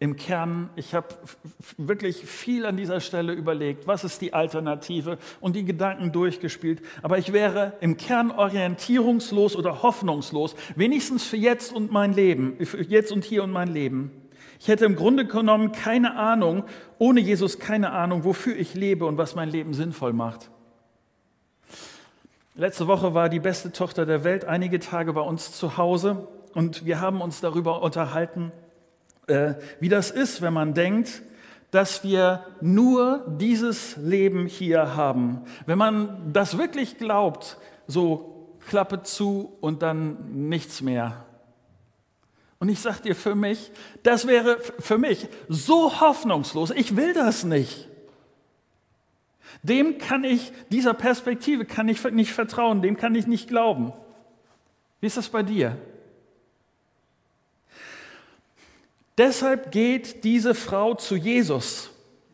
im 0.00 0.16
Kern, 0.16 0.70
ich 0.76 0.94
habe 0.94 1.08
wirklich 1.76 2.16
viel 2.24 2.64
an 2.64 2.78
dieser 2.78 3.00
Stelle 3.00 3.34
überlegt, 3.34 3.86
was 3.86 4.02
ist 4.02 4.22
die 4.22 4.32
Alternative 4.32 5.18
und 5.40 5.54
die 5.54 5.64
Gedanken 5.64 6.10
durchgespielt, 6.10 6.80
aber 7.02 7.18
ich 7.18 7.34
wäre 7.34 7.74
im 7.82 7.98
Kern 7.98 8.30
orientierungslos 8.30 9.56
oder 9.56 9.82
hoffnungslos, 9.82 10.56
wenigstens 10.74 11.24
für 11.24 11.36
jetzt 11.36 11.74
und 11.74 11.92
mein 11.92 12.14
Leben, 12.14 12.56
für 12.64 12.82
jetzt 12.82 13.12
und 13.12 13.24
hier 13.24 13.44
und 13.44 13.50
mein 13.50 13.68
Leben. 13.68 14.10
Ich 14.58 14.68
hätte 14.68 14.86
im 14.86 14.96
Grunde 14.96 15.26
genommen 15.26 15.72
keine 15.72 16.16
Ahnung, 16.16 16.64
ohne 16.98 17.20
Jesus 17.20 17.58
keine 17.58 17.92
Ahnung, 17.92 18.24
wofür 18.24 18.56
ich 18.56 18.72
lebe 18.74 19.04
und 19.04 19.18
was 19.18 19.34
mein 19.34 19.50
Leben 19.50 19.74
sinnvoll 19.74 20.14
macht. 20.14 20.50
Letzte 22.54 22.86
Woche 22.86 23.12
war 23.12 23.28
die 23.28 23.38
beste 23.38 23.70
Tochter 23.70 24.06
der 24.06 24.24
Welt 24.24 24.46
einige 24.46 24.80
Tage 24.80 25.12
bei 25.12 25.20
uns 25.20 25.52
zu 25.52 25.76
Hause 25.76 26.26
und 26.54 26.86
wir 26.86 27.02
haben 27.02 27.20
uns 27.20 27.40
darüber 27.40 27.82
unterhalten, 27.82 28.50
äh, 29.26 29.54
wie 29.80 29.88
das 29.88 30.10
ist, 30.10 30.42
wenn 30.42 30.52
man 30.52 30.74
denkt, 30.74 31.22
dass 31.70 32.02
wir 32.02 32.44
nur 32.60 33.24
dieses 33.38 33.96
Leben 33.96 34.46
hier 34.46 34.96
haben. 34.96 35.42
Wenn 35.66 35.78
man 35.78 36.32
das 36.32 36.58
wirklich 36.58 36.98
glaubt, 36.98 37.58
so 37.86 38.58
Klappe 38.68 39.02
zu 39.02 39.56
und 39.60 39.82
dann 39.82 40.48
nichts 40.48 40.82
mehr. 40.82 41.24
Und 42.58 42.68
ich 42.68 42.80
sage 42.80 43.02
dir 43.02 43.16
für 43.16 43.34
mich, 43.34 43.70
das 44.02 44.26
wäre 44.26 44.58
für 44.78 44.98
mich 44.98 45.28
so 45.48 46.00
hoffnungslos. 46.00 46.70
Ich 46.72 46.96
will 46.96 47.14
das 47.14 47.44
nicht. 47.44 47.88
Dem 49.62 49.98
kann 49.98 50.24
ich, 50.24 50.52
dieser 50.70 50.94
Perspektive 50.94 51.64
kann 51.64 51.88
ich 51.88 52.02
nicht 52.04 52.32
vertrauen, 52.32 52.82
dem 52.82 52.96
kann 52.96 53.14
ich 53.14 53.26
nicht 53.26 53.48
glauben. 53.48 53.92
Wie 55.00 55.06
ist 55.06 55.16
das 55.16 55.28
bei 55.28 55.42
dir? 55.42 55.76
Deshalb 59.20 59.70
geht 59.70 60.24
diese 60.24 60.54
Frau 60.54 60.94
zu 60.94 61.14
Jesus, 61.14 61.90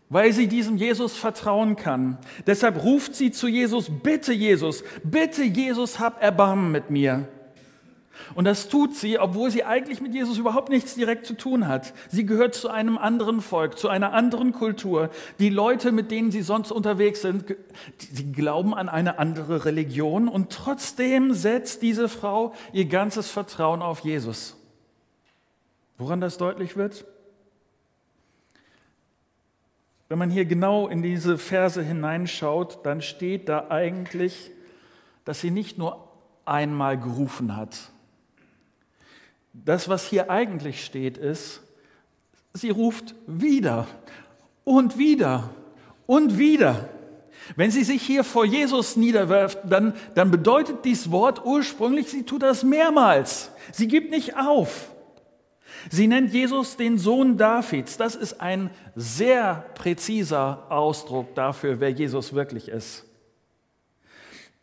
weil 0.09 0.33
sie 0.33 0.47
diesem 0.47 0.77
Jesus 0.77 1.17
vertrauen 1.17 1.75
kann. 1.75 2.17
Deshalb 2.47 2.81
ruft 2.85 3.17
sie 3.17 3.33
zu 3.33 3.49
Jesus, 3.49 3.91
bitte 4.05 4.33
Jesus, 4.33 4.85
bitte 5.03 5.43
Jesus, 5.43 5.99
hab 5.99 6.23
Erbarmen 6.23 6.71
mit 6.71 6.89
mir. 6.89 7.27
Und 8.37 8.45
das 8.45 8.69
tut 8.69 8.95
sie, 8.95 9.19
obwohl 9.19 9.51
sie 9.51 9.65
eigentlich 9.65 10.01
mit 10.01 10.15
Jesus 10.15 10.39
überhaupt 10.39 10.69
nichts 10.69 10.95
direkt 10.95 11.27
zu 11.27 11.35
tun 11.35 11.67
hat. 11.67 11.93
Sie 12.09 12.25
gehört 12.25 12.55
zu 12.55 12.69
einem 12.69 12.99
anderen 12.99 13.41
Volk, 13.41 13.79
zu 13.79 13.89
einer 13.89 14.13
anderen 14.13 14.53
Kultur. 14.53 15.11
Die 15.41 15.51
Leute, 15.51 15.91
mit 15.91 16.13
denen 16.13 16.31
sie 16.31 16.43
sonst 16.43 16.71
unterwegs 16.71 17.21
sind, 17.21 17.57
sie 17.99 18.31
glauben 18.31 18.75
an 18.75 18.89
eine 18.89 19.19
andere 19.19 19.65
Religion 19.65 20.29
und 20.29 20.51
trotzdem 20.51 21.35
setzt 21.35 21.83
diese 21.83 22.09
Frau 22.09 22.55
ihr 22.73 22.85
ganzes 22.85 23.29
Vertrauen 23.29 23.83
auf 23.83 24.05
Jesus. 24.05 24.57
Woran 25.99 26.21
das 26.21 26.39
deutlich 26.39 26.77
wird? 26.77 27.05
Wenn 30.09 30.19
man 30.19 30.31
hier 30.31 30.45
genau 30.45 30.87
in 30.87 31.03
diese 31.03 31.37
Verse 31.37 31.83
hineinschaut, 31.83 32.85
dann 32.85 33.03
steht 33.03 33.49
da 33.49 33.69
eigentlich, 33.71 34.51
dass 35.25 35.41
sie 35.41 35.51
nicht 35.51 35.79
nur 35.79 36.09
einmal 36.45 36.99
gerufen 36.99 37.57
hat. 37.57 37.77
Das, 39.53 39.89
was 39.89 40.07
hier 40.07 40.31
eigentlich 40.31 40.85
steht, 40.85 41.19
ist, 41.19 41.63
sie 42.53 42.71
ruft 42.71 43.15
wieder 43.27 43.87
und 44.65 44.99
wieder 44.99 45.51
und 46.07 46.39
wieder. 46.39 46.89
Wenn 47.57 47.71
sie 47.71 47.85
sich 47.85 48.03
hier 48.03 48.23
vor 48.23 48.45
Jesus 48.45 48.97
niederwirft, 48.97 49.59
dann, 49.65 49.95
dann 50.15 50.31
bedeutet 50.31 50.85
dieses 50.85 51.11
Wort 51.11 51.45
ursprünglich, 51.45 52.09
sie 52.09 52.25
tut 52.25 52.43
das 52.43 52.63
mehrmals. 52.65 53.51
Sie 53.73 53.89
gibt 53.89 54.11
nicht 54.11 54.37
auf. 54.37 54.91
Sie 55.91 56.07
nennt 56.07 56.33
Jesus 56.33 56.77
den 56.77 56.99
Sohn 56.99 57.37
Davids. 57.37 57.97
Das 57.97 58.15
ist 58.15 58.41
ein 58.41 58.71
sehr 58.95 59.67
präziser 59.75 60.67
Ausdruck 60.71 61.35
dafür, 61.35 61.81
wer 61.81 61.91
Jesus 61.91 62.33
wirklich 62.33 62.69
ist. 62.69 63.05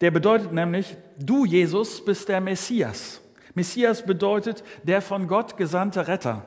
Der 0.01 0.11
bedeutet 0.11 0.51
nämlich, 0.51 0.97
du 1.17 1.45
Jesus 1.45 2.03
bist 2.03 2.27
der 2.27 2.41
Messias. 2.41 3.21
Messias 3.53 4.05
bedeutet 4.05 4.63
der 4.83 5.01
von 5.01 5.27
Gott 5.27 5.55
gesandte 5.57 6.07
Retter. 6.07 6.45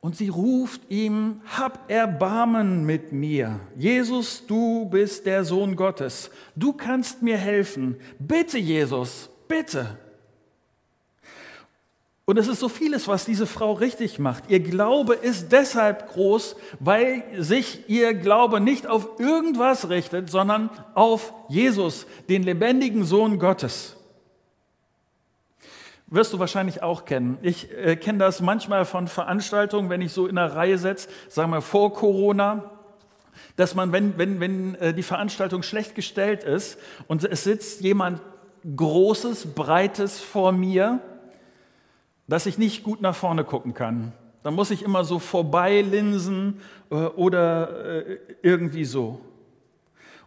Und 0.00 0.16
sie 0.16 0.28
ruft 0.28 0.90
ihm, 0.90 1.42
hab 1.58 1.90
Erbarmen 1.90 2.86
mit 2.86 3.12
mir. 3.12 3.60
Jesus, 3.76 4.46
du 4.46 4.86
bist 4.86 5.26
der 5.26 5.44
Sohn 5.44 5.76
Gottes. 5.76 6.30
Du 6.56 6.72
kannst 6.72 7.22
mir 7.22 7.36
helfen. 7.36 7.96
Bitte, 8.18 8.56
Jesus, 8.58 9.28
bitte. 9.46 9.98
Und 12.30 12.36
es 12.36 12.46
ist 12.46 12.60
so 12.60 12.68
vieles, 12.68 13.08
was 13.08 13.24
diese 13.24 13.44
Frau 13.44 13.72
richtig 13.72 14.20
macht. 14.20 14.44
Ihr 14.50 14.60
Glaube 14.60 15.14
ist 15.14 15.50
deshalb 15.50 16.12
groß, 16.12 16.54
weil 16.78 17.24
sich 17.36 17.88
ihr 17.88 18.14
Glaube 18.14 18.60
nicht 18.60 18.86
auf 18.86 19.18
irgendwas 19.18 19.88
richtet, 19.88 20.30
sondern 20.30 20.70
auf 20.94 21.34
Jesus, 21.48 22.06
den 22.28 22.44
lebendigen 22.44 23.02
Sohn 23.02 23.40
Gottes. 23.40 23.96
Wirst 26.06 26.32
du 26.32 26.38
wahrscheinlich 26.38 26.84
auch 26.84 27.04
kennen. 27.04 27.36
Ich 27.42 27.68
äh, 27.72 27.96
kenne 27.96 28.20
das 28.20 28.40
manchmal 28.40 28.84
von 28.84 29.08
Veranstaltungen, 29.08 29.90
wenn 29.90 30.00
ich 30.00 30.12
so 30.12 30.28
in 30.28 30.38
einer 30.38 30.54
Reihe 30.54 30.78
setze, 30.78 31.08
sagen 31.28 31.50
wir 31.50 31.62
vor 31.62 31.92
Corona, 31.92 32.70
dass 33.56 33.74
man, 33.74 33.90
wenn, 33.90 34.18
wenn, 34.18 34.38
wenn 34.38 34.76
äh, 34.76 34.94
die 34.94 35.02
Veranstaltung 35.02 35.64
schlecht 35.64 35.96
gestellt 35.96 36.44
ist 36.44 36.78
und 37.08 37.24
es 37.24 37.42
sitzt 37.42 37.80
jemand 37.80 38.20
Großes, 38.76 39.46
Breites 39.56 40.20
vor 40.20 40.52
mir, 40.52 41.00
dass 42.30 42.46
ich 42.46 42.58
nicht 42.58 42.84
gut 42.84 43.00
nach 43.00 43.14
vorne 43.14 43.44
gucken 43.44 43.74
kann. 43.74 44.12
Da 44.42 44.50
muss 44.50 44.70
ich 44.70 44.82
immer 44.82 45.04
so 45.04 45.18
vorbeilinsen 45.18 46.60
äh, 46.90 46.94
oder 46.94 48.06
äh, 48.06 48.18
irgendwie 48.42 48.84
so. 48.84 49.20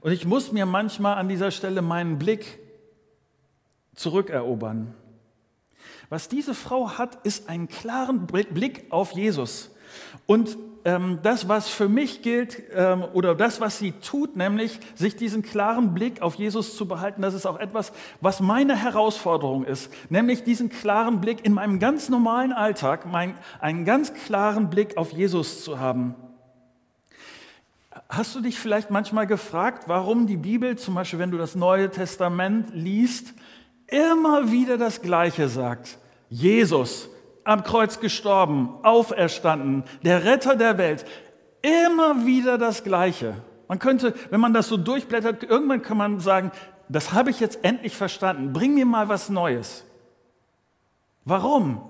Und 0.01 0.11
ich 0.11 0.25
muss 0.25 0.51
mir 0.51 0.65
manchmal 0.65 1.15
an 1.15 1.29
dieser 1.29 1.49
Stelle 1.49 1.81
meinen 1.81 2.19
Blick 2.19 2.59
zurückerobern. 3.95 4.93
Was 6.09 6.27
diese 6.27 6.53
Frau 6.53 6.97
hat, 6.97 7.25
ist 7.25 7.47
einen 7.47 7.69
klaren 7.69 8.27
Blick 8.27 8.85
auf 8.89 9.13
Jesus. 9.13 9.71
Und 10.25 10.57
ähm, 10.85 11.19
das, 11.23 11.47
was 11.47 11.69
für 11.69 11.87
mich 11.87 12.21
gilt, 12.21 12.61
ähm, 12.73 13.03
oder 13.13 13.35
das, 13.35 13.61
was 13.61 13.79
sie 13.79 13.93
tut, 13.93 14.35
nämlich 14.35 14.79
sich 14.95 15.15
diesen 15.15 15.41
klaren 15.41 15.93
Blick 15.93 16.21
auf 16.21 16.35
Jesus 16.35 16.75
zu 16.75 16.87
behalten, 16.87 17.21
das 17.21 17.33
ist 17.33 17.45
auch 17.45 17.59
etwas, 17.59 17.93
was 18.21 18.39
meine 18.41 18.75
Herausforderung 18.75 19.63
ist, 19.63 19.91
nämlich 20.09 20.43
diesen 20.43 20.69
klaren 20.69 21.21
Blick 21.21 21.45
in 21.45 21.53
meinem 21.53 21.79
ganz 21.79 22.09
normalen 22.09 22.51
Alltag, 22.51 23.05
mein, 23.05 23.35
einen 23.59 23.85
ganz 23.85 24.13
klaren 24.13 24.69
Blick 24.69 24.97
auf 24.97 25.11
Jesus 25.11 25.63
zu 25.63 25.79
haben. 25.79 26.15
Hast 28.09 28.35
du 28.35 28.41
dich 28.41 28.59
vielleicht 28.59 28.91
manchmal 28.91 29.27
gefragt, 29.27 29.83
warum 29.87 30.27
die 30.27 30.37
Bibel, 30.37 30.77
zum 30.77 30.95
Beispiel 30.95 31.19
wenn 31.19 31.31
du 31.31 31.37
das 31.37 31.55
Neue 31.55 31.89
Testament 31.89 32.69
liest, 32.73 33.33
immer 33.87 34.51
wieder 34.51 34.77
das 34.77 35.01
Gleiche 35.01 35.47
sagt? 35.47 35.97
Jesus, 36.29 37.09
am 37.43 37.63
Kreuz 37.63 37.99
gestorben, 37.99 38.69
auferstanden, 38.83 39.83
der 40.03 40.23
Retter 40.23 40.55
der 40.55 40.77
Welt. 40.77 41.05
Immer 41.61 42.25
wieder 42.25 42.57
das 42.57 42.83
Gleiche. 42.83 43.35
Man 43.67 43.79
könnte, 43.79 44.13
wenn 44.29 44.41
man 44.41 44.53
das 44.53 44.67
so 44.67 44.77
durchblättert, 44.77 45.43
irgendwann 45.43 45.81
kann 45.81 45.97
man 45.97 46.19
sagen, 46.19 46.51
das 46.89 47.13
habe 47.13 47.29
ich 47.29 47.39
jetzt 47.39 47.63
endlich 47.63 47.95
verstanden. 47.95 48.53
Bring 48.53 48.75
mir 48.75 48.85
mal 48.85 49.09
was 49.09 49.29
Neues. 49.29 49.85
Warum? 51.25 51.89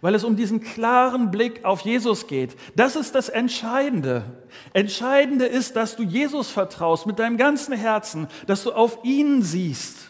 Weil 0.00 0.14
es 0.14 0.24
um 0.24 0.36
diesen 0.36 0.60
klaren 0.60 1.30
Blick 1.30 1.64
auf 1.64 1.80
Jesus 1.80 2.26
geht. 2.26 2.56
Das 2.76 2.96
ist 2.96 3.14
das 3.14 3.28
Entscheidende. 3.28 4.24
Entscheidende 4.74 5.46
ist, 5.46 5.76
dass 5.76 5.96
du 5.96 6.02
Jesus 6.02 6.50
vertraust 6.50 7.06
mit 7.06 7.18
deinem 7.18 7.36
ganzen 7.36 7.74
Herzen, 7.74 8.28
dass 8.46 8.64
du 8.64 8.72
auf 8.72 8.98
ihn 9.04 9.42
siehst 9.42 10.07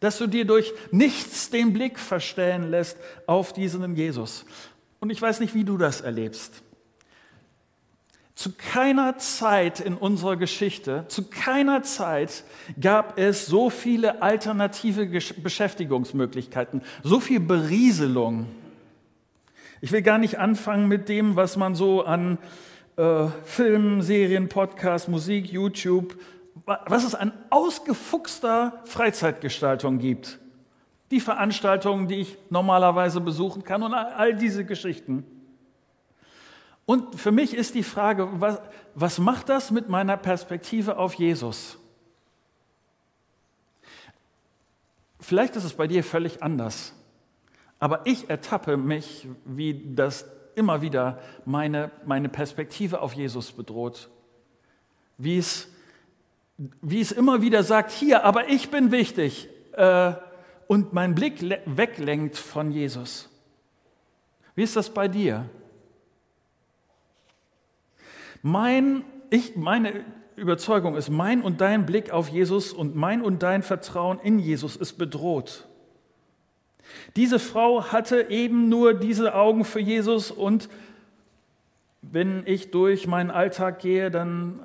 dass 0.00 0.18
du 0.18 0.26
dir 0.26 0.44
durch 0.44 0.72
nichts 0.90 1.50
den 1.50 1.72
Blick 1.72 1.98
verstellen 1.98 2.70
lässt 2.70 2.98
auf 3.26 3.52
diesen 3.52 3.94
Jesus. 3.96 4.44
Und 5.00 5.10
ich 5.10 5.20
weiß 5.20 5.40
nicht, 5.40 5.54
wie 5.54 5.64
du 5.64 5.76
das 5.76 6.00
erlebst. 6.00 6.62
Zu 8.34 8.52
keiner 8.52 9.18
Zeit 9.18 9.80
in 9.80 9.94
unserer 9.94 10.36
Geschichte, 10.36 11.04
zu 11.08 11.24
keiner 11.24 11.82
Zeit 11.82 12.44
gab 12.80 13.18
es 13.18 13.46
so 13.46 13.68
viele 13.68 14.22
alternative 14.22 15.06
Beschäftigungsmöglichkeiten, 15.06 16.82
so 17.02 17.18
viel 17.18 17.40
Berieselung. 17.40 18.46
Ich 19.80 19.90
will 19.90 20.02
gar 20.02 20.18
nicht 20.18 20.38
anfangen 20.38 20.86
mit 20.86 21.08
dem, 21.08 21.34
was 21.34 21.56
man 21.56 21.74
so 21.74 22.04
an 22.04 22.38
äh, 22.96 23.26
Filmen, 23.44 24.02
Serien, 24.02 24.48
Podcasts, 24.48 25.08
Musik, 25.08 25.50
YouTube, 25.50 26.16
was 26.64 27.04
es 27.04 27.14
an 27.14 27.32
ausgefuchster 27.50 28.80
Freizeitgestaltung 28.84 29.98
gibt. 29.98 30.38
Die 31.10 31.20
Veranstaltungen, 31.20 32.08
die 32.08 32.16
ich 32.16 32.36
normalerweise 32.50 33.20
besuchen 33.20 33.64
kann 33.64 33.82
und 33.82 33.94
all 33.94 34.34
diese 34.34 34.64
Geschichten. 34.64 35.24
Und 36.84 37.16
für 37.16 37.32
mich 37.32 37.54
ist 37.54 37.74
die 37.74 37.82
Frage, 37.82 38.28
was, 38.40 38.60
was 38.94 39.18
macht 39.18 39.48
das 39.48 39.70
mit 39.70 39.88
meiner 39.88 40.16
Perspektive 40.16 40.96
auf 40.96 41.14
Jesus? 41.14 41.78
Vielleicht 45.20 45.56
ist 45.56 45.64
es 45.64 45.74
bei 45.74 45.86
dir 45.86 46.02
völlig 46.02 46.42
anders, 46.42 46.94
aber 47.78 48.06
ich 48.06 48.30
ertappe 48.30 48.76
mich, 48.76 49.28
wie 49.44 49.94
das 49.94 50.24
immer 50.54 50.82
wieder 50.82 51.18
meine, 51.44 51.90
meine 52.04 52.28
Perspektive 52.28 53.00
auf 53.00 53.12
Jesus 53.12 53.52
bedroht. 53.52 54.08
Wie 55.16 55.38
es, 55.38 55.68
wie 56.58 57.00
es 57.00 57.12
immer 57.12 57.40
wieder 57.40 57.62
sagt, 57.62 57.92
hier, 57.92 58.24
aber 58.24 58.48
ich 58.48 58.70
bin 58.70 58.90
wichtig 58.90 59.48
äh, 59.72 60.12
und 60.66 60.92
mein 60.92 61.14
Blick 61.14 61.40
weglenkt 61.66 62.36
von 62.36 62.72
Jesus. 62.72 63.28
Wie 64.56 64.64
ist 64.64 64.74
das 64.74 64.90
bei 64.90 65.06
dir? 65.06 65.48
Mein, 68.42 69.04
ich, 69.30 69.54
meine 69.56 70.04
Überzeugung 70.34 70.96
ist, 70.96 71.10
mein 71.10 71.42
und 71.42 71.60
dein 71.60 71.86
Blick 71.86 72.10
auf 72.10 72.28
Jesus 72.28 72.72
und 72.72 72.96
mein 72.96 73.22
und 73.22 73.42
dein 73.42 73.62
Vertrauen 73.62 74.18
in 74.20 74.38
Jesus 74.40 74.76
ist 74.76 74.94
bedroht. 74.94 75.68
Diese 77.16 77.38
Frau 77.38 77.84
hatte 77.92 78.30
eben 78.30 78.68
nur 78.68 78.94
diese 78.94 79.34
Augen 79.34 79.64
für 79.64 79.80
Jesus 79.80 80.30
und 80.30 80.68
wenn 82.02 82.42
ich 82.46 82.70
durch 82.70 83.06
meinen 83.06 83.30
Alltag 83.30 83.80
gehe, 83.80 84.10
dann 84.10 84.60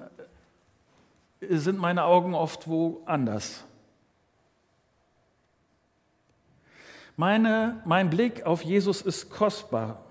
sind 1.49 1.79
meine 1.79 2.03
Augen 2.03 2.33
oft 2.33 2.67
woanders. 2.67 3.63
Meine, 7.15 7.81
mein 7.85 8.09
Blick 8.09 8.45
auf 8.45 8.63
Jesus 8.63 9.01
ist 9.01 9.29
kostbar. 9.29 10.03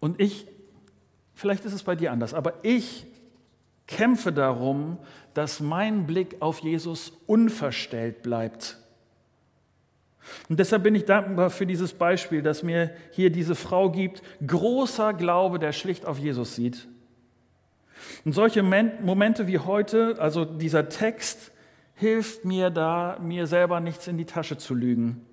Und 0.00 0.20
ich 0.20 0.46
Vielleicht 1.36 1.66
ist 1.66 1.74
es 1.74 1.82
bei 1.82 1.94
dir 1.94 2.12
anders, 2.12 2.32
aber 2.32 2.54
ich 2.62 3.06
kämpfe 3.86 4.32
darum, 4.32 4.96
dass 5.34 5.60
mein 5.60 6.06
Blick 6.06 6.36
auf 6.40 6.60
Jesus 6.60 7.12
unverstellt 7.26 8.22
bleibt. 8.22 8.78
Und 10.48 10.58
deshalb 10.58 10.82
bin 10.82 10.94
ich 10.94 11.04
dankbar 11.04 11.50
für 11.50 11.66
dieses 11.66 11.92
Beispiel, 11.92 12.40
das 12.40 12.62
mir 12.62 12.90
hier 13.12 13.30
diese 13.30 13.54
Frau 13.54 13.90
gibt. 13.90 14.22
Großer 14.44 15.12
Glaube, 15.12 15.58
der 15.58 15.72
schlicht 15.72 16.06
auf 16.06 16.18
Jesus 16.18 16.56
sieht. 16.56 16.88
Und 18.24 18.32
solche 18.32 18.62
Momente 18.62 19.46
wie 19.46 19.58
heute, 19.58 20.16
also 20.18 20.44
dieser 20.44 20.88
Text, 20.88 21.52
hilft 21.94 22.44
mir 22.44 22.70
da, 22.70 23.18
mir 23.20 23.46
selber 23.46 23.80
nichts 23.80 24.06
in 24.06 24.18
die 24.18 24.24
Tasche 24.26 24.58
zu 24.58 24.74
lügen. 24.74 25.24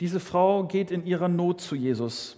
Diese 0.00 0.20
Frau 0.20 0.64
geht 0.64 0.90
in 0.90 1.04
ihrer 1.04 1.28
Not 1.28 1.60
zu 1.60 1.74
Jesus. 1.74 2.36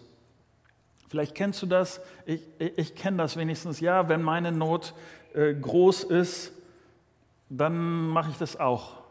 Vielleicht 1.09 1.35
kennst 1.35 1.63
du 1.63 1.67
das, 1.67 2.01
ich, 2.27 2.41
ich, 2.59 2.79
ich 2.79 2.95
kenne 2.95 3.19
das 3.19 3.37
wenigstens, 3.37 3.81
ja, 3.81 4.09
wenn 4.09 4.23
meine 4.23 4.51
Not 4.51 4.95
äh, 5.35 5.55
groß 5.55 6.05
ist, 6.05 6.53
dann 7.49 8.09
mache 8.09 8.31
ich 8.31 8.39
das 8.39 8.59
auch. 8.59 9.03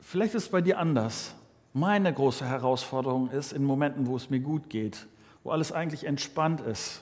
Vielleicht 0.00 0.34
ist 0.34 0.44
es 0.44 0.48
bei 0.48 0.60
dir 0.60 0.78
anders. 0.78 1.34
Meine 1.74 2.12
große 2.12 2.46
Herausforderung 2.46 3.30
ist 3.30 3.52
in 3.52 3.64
Momenten, 3.64 4.06
wo 4.06 4.16
es 4.16 4.30
mir 4.30 4.40
gut 4.40 4.70
geht, 4.70 5.06
wo 5.48 5.52
alles 5.52 5.72
eigentlich 5.72 6.04
entspannt 6.04 6.60
ist, 6.60 7.00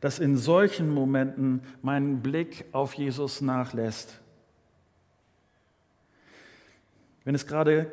dass 0.00 0.20
in 0.20 0.36
solchen 0.36 0.88
Momenten 0.88 1.64
mein 1.82 2.22
Blick 2.22 2.64
auf 2.70 2.94
Jesus 2.94 3.40
nachlässt. 3.40 4.20
Wenn 7.24 7.34
es 7.34 7.44
gerade 7.44 7.90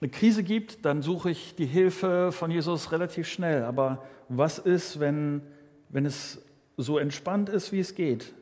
eine 0.00 0.08
Krise 0.08 0.44
gibt, 0.44 0.84
dann 0.84 1.02
suche 1.02 1.32
ich 1.32 1.56
die 1.56 1.66
Hilfe 1.66 2.30
von 2.30 2.52
Jesus 2.52 2.92
relativ 2.92 3.26
schnell. 3.26 3.64
Aber 3.64 4.04
was 4.28 4.60
ist, 4.60 5.00
wenn, 5.00 5.42
wenn 5.88 6.06
es 6.06 6.40
so 6.76 6.98
entspannt 6.98 7.48
ist, 7.48 7.72
wie 7.72 7.80
es 7.80 7.92
geht? 7.96 8.32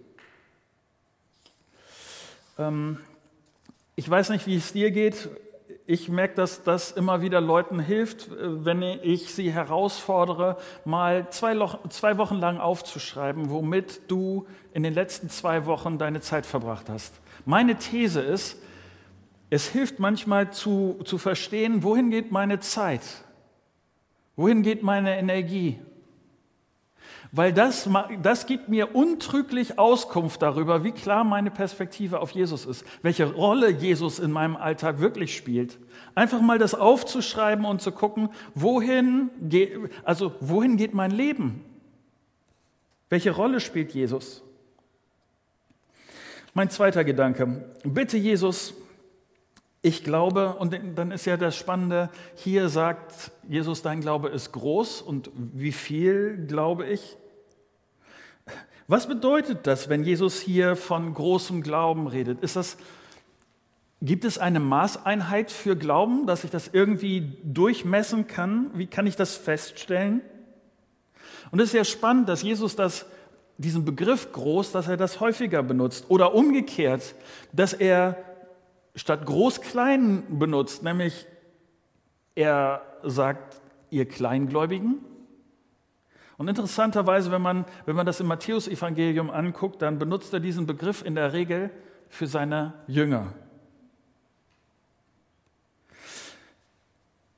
Ähm, 2.59 2.99
ich 3.97 4.11
weiß 4.11 4.29
nicht, 4.29 4.47
wie 4.47 4.57
es 4.57 4.75
dir 4.75 4.91
geht. 4.91 5.31
Ich 5.87 6.09
merke, 6.09 6.35
dass 6.37 6.63
das 6.63 6.93
immer 6.93 7.21
wieder 7.21 7.43
Leuten 7.43 7.79
hilft, 7.79 8.29
wenn 8.31 8.81
ich 8.81 9.35
sie 9.35 9.53
herausfordere, 9.53 10.57
mal 10.87 11.29
zwei, 11.29 11.55
zwei 11.91 12.17
Wochen 12.17 12.37
lang 12.37 12.59
aufzuschreiben, 12.59 13.51
womit 13.51 14.01
du 14.09 14.47
in 14.73 14.83
den 14.83 14.95
letzten 14.95 15.29
zwei 15.29 15.67
Wochen 15.67 15.99
deine 15.99 16.23
Zeit 16.23 16.47
verbracht 16.47 16.89
hast. 16.89 17.21
Meine 17.45 17.77
These 17.77 18.23
ist, 18.23 18.63
es 19.51 19.69
hilft 19.69 19.99
manchmal 19.99 20.51
zu, 20.53 21.01
zu 21.05 21.19
verstehen, 21.19 21.83
wohin 21.83 22.11
geht 22.11 22.33
meine 22.33 22.61
Zeit? 22.61 23.03
Wohin 24.37 24.63
geht 24.63 24.83
meine 24.83 25.19
Energie? 25.19 25.79
Weil 27.37 27.53
das, 27.53 27.91
das 28.23 28.47
gibt 28.47 28.69
mir 28.69 28.95
untrüglich 28.95 29.77
Auskunft 29.77 30.41
darüber, 30.41 30.85
wie 30.85 30.93
klar 30.93 31.25
meine 31.25 31.51
Perspektive 31.51 32.21
auf 32.21 32.31
Jesus 32.31 32.65
ist, 32.65 32.85
welche 33.03 33.25
Rolle 33.25 33.71
Jesus 33.71 34.21
in 34.21 34.31
meinem 34.31 34.55
Alltag 34.55 35.01
wirklich 35.01 35.37
spielt. 35.37 35.77
Einfach 36.15 36.41
mal 36.41 36.59
das 36.61 36.77
aufzuschreiben 36.77 37.65
und 37.65 37.83
zu 37.83 37.91
gucken, 37.91 38.29
wohin 38.55 39.31
geht, 39.43 39.73
also 40.05 40.33
wohin 40.39 40.77
geht 40.77 40.95
mein 40.95 41.11
Leben? 41.11 41.65
Welche 43.11 43.33
Rolle 43.33 43.59
spielt 43.59 43.93
Jesus? 43.95 44.45
Mein 46.53 46.71
zweiter 46.71 47.03
Gedanke. 47.03 47.65
Bitte 47.83 48.17
Jesus, 48.17 48.75
ich 49.83 50.05
glaube, 50.05 50.55
und 50.55 50.79
dann 50.95 51.11
ist 51.11 51.25
ja 51.25 51.37
das 51.37 51.57
Spannende, 51.57 52.11
hier 52.37 52.69
sagt 52.69 53.33
Jesus, 53.49 53.83
dein 53.83 54.03
Glaube 54.03 54.29
ist 54.29 54.53
groß 54.53 55.03
und 55.03 55.33
wie 55.35 55.73
viel 55.73 56.47
glaube 56.47 56.87
ich? 56.87 57.17
Was 58.87 59.07
bedeutet 59.07 59.67
das, 59.67 59.89
wenn 59.89 60.05
Jesus 60.05 60.41
hier 60.41 60.77
von 60.77 61.15
großem 61.15 61.63
Glauben 61.63 62.07
redet? 62.07 62.43
Ist 62.43 62.57
das, 62.57 62.77
gibt 64.03 64.27
es 64.27 64.37
eine 64.37 64.61
Maßeinheit 64.61 65.51
für 65.51 65.75
Glauben, 65.75 66.27
dass 66.27 66.45
ich 66.45 66.51
das 66.51 66.69
irgendwie 66.73 67.39
durchmessen 67.43 68.27
kann? 68.27 68.71
Wie 68.75 68.87
kann 68.87 69.07
ich 69.07 69.17
das 69.17 69.37
feststellen? 69.37 70.21
Und 71.51 71.61
es 71.61 71.69
ist 71.69 71.75
ja 71.75 71.85
spannend, 71.85 72.29
dass 72.29 72.43
Jesus 72.43 72.77
das, 72.77 73.07
diesen 73.57 73.87
Begriff 73.87 74.33
groß, 74.33 74.73
dass 74.73 74.87
er 74.87 74.99
das 74.99 75.19
häufiger 75.19 75.63
benutzt 75.63 76.07
oder 76.09 76.35
umgekehrt, 76.35 77.15
dass 77.53 77.73
er 77.73 78.17
statt 78.95 79.25
groß-klein 79.25 80.39
benutzt, 80.39 80.83
nämlich 80.83 81.27
er 82.35 82.83
sagt, 83.03 83.63
ihr 83.91 84.07
Kleingläubigen. 84.07 85.14
Und 86.37 86.49
interessanterweise, 86.49 87.31
wenn 87.31 87.43
man, 87.43 87.65
wenn 87.87 87.97
man 87.97 88.07
das 88.07 88.21
im 88.21 88.27
Matthäusevangelium 88.27 89.31
anguckt, 89.31 89.83
dann 89.83 89.99
benutzt 89.99 90.33
er 90.33 90.41
diesen 90.41 90.67
Begriff 90.67 91.05
in 91.05 91.15
der 91.15 91.33
Regel 91.33 91.71
für 92.09 92.27
seine 92.27 92.75
Jünger. 92.87 93.33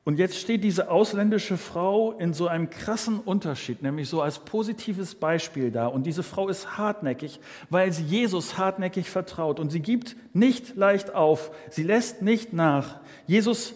Und 0.06 0.20
jetzt 0.20 0.38
steht 0.38 0.62
diese 0.62 0.88
ausländische 0.88 1.56
Frau 1.56 2.12
in 2.12 2.32
so 2.32 2.46
einem 2.46 2.70
krassen 2.70 3.18
Unterschied, 3.18 3.82
nämlich 3.82 4.09
so 4.09 4.22
als 4.22 4.38
positives 4.38 5.16
Beispiel 5.16 5.72
da. 5.72 5.88
Und 5.88 6.04
diese 6.04 6.22
Frau 6.22 6.48
ist 6.48 6.78
hartnäckig, 6.78 7.40
weil 7.70 7.90
sie 7.90 8.04
Jesus 8.04 8.56
hartnäckig 8.56 9.11
vertraut. 9.11 9.59
Und 9.59 9.70
sie 9.70 9.80
gibt 9.80 10.14
nicht 10.32 10.76
leicht 10.76 11.12
auf. 11.12 11.50
Sie 11.70 11.82
lässt 11.82 12.22
nicht 12.22 12.52
nach. 12.52 13.00
Jesus, 13.26 13.74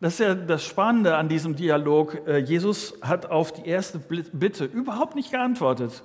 das 0.00 0.14
ist 0.14 0.20
ja 0.20 0.34
das 0.34 0.64
Spannende 0.64 1.16
an 1.16 1.28
diesem 1.28 1.56
Dialog. 1.56 2.26
Äh, 2.26 2.38
Jesus 2.38 2.94
hat 3.02 3.26
auf 3.26 3.52
die 3.52 3.66
erste 3.66 3.98
Bitte 3.98 4.64
überhaupt 4.64 5.16
nicht 5.16 5.30
geantwortet. 5.30 6.04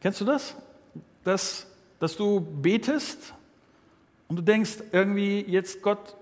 Kennst 0.00 0.20
du 0.20 0.24
das? 0.24 0.56
Dass, 1.24 1.66
dass 1.98 2.16
du 2.16 2.40
betest 2.40 3.34
und 4.28 4.36
du 4.36 4.42
denkst 4.42 4.78
irgendwie, 4.92 5.40
jetzt 5.40 5.82
Gott, 5.82 6.16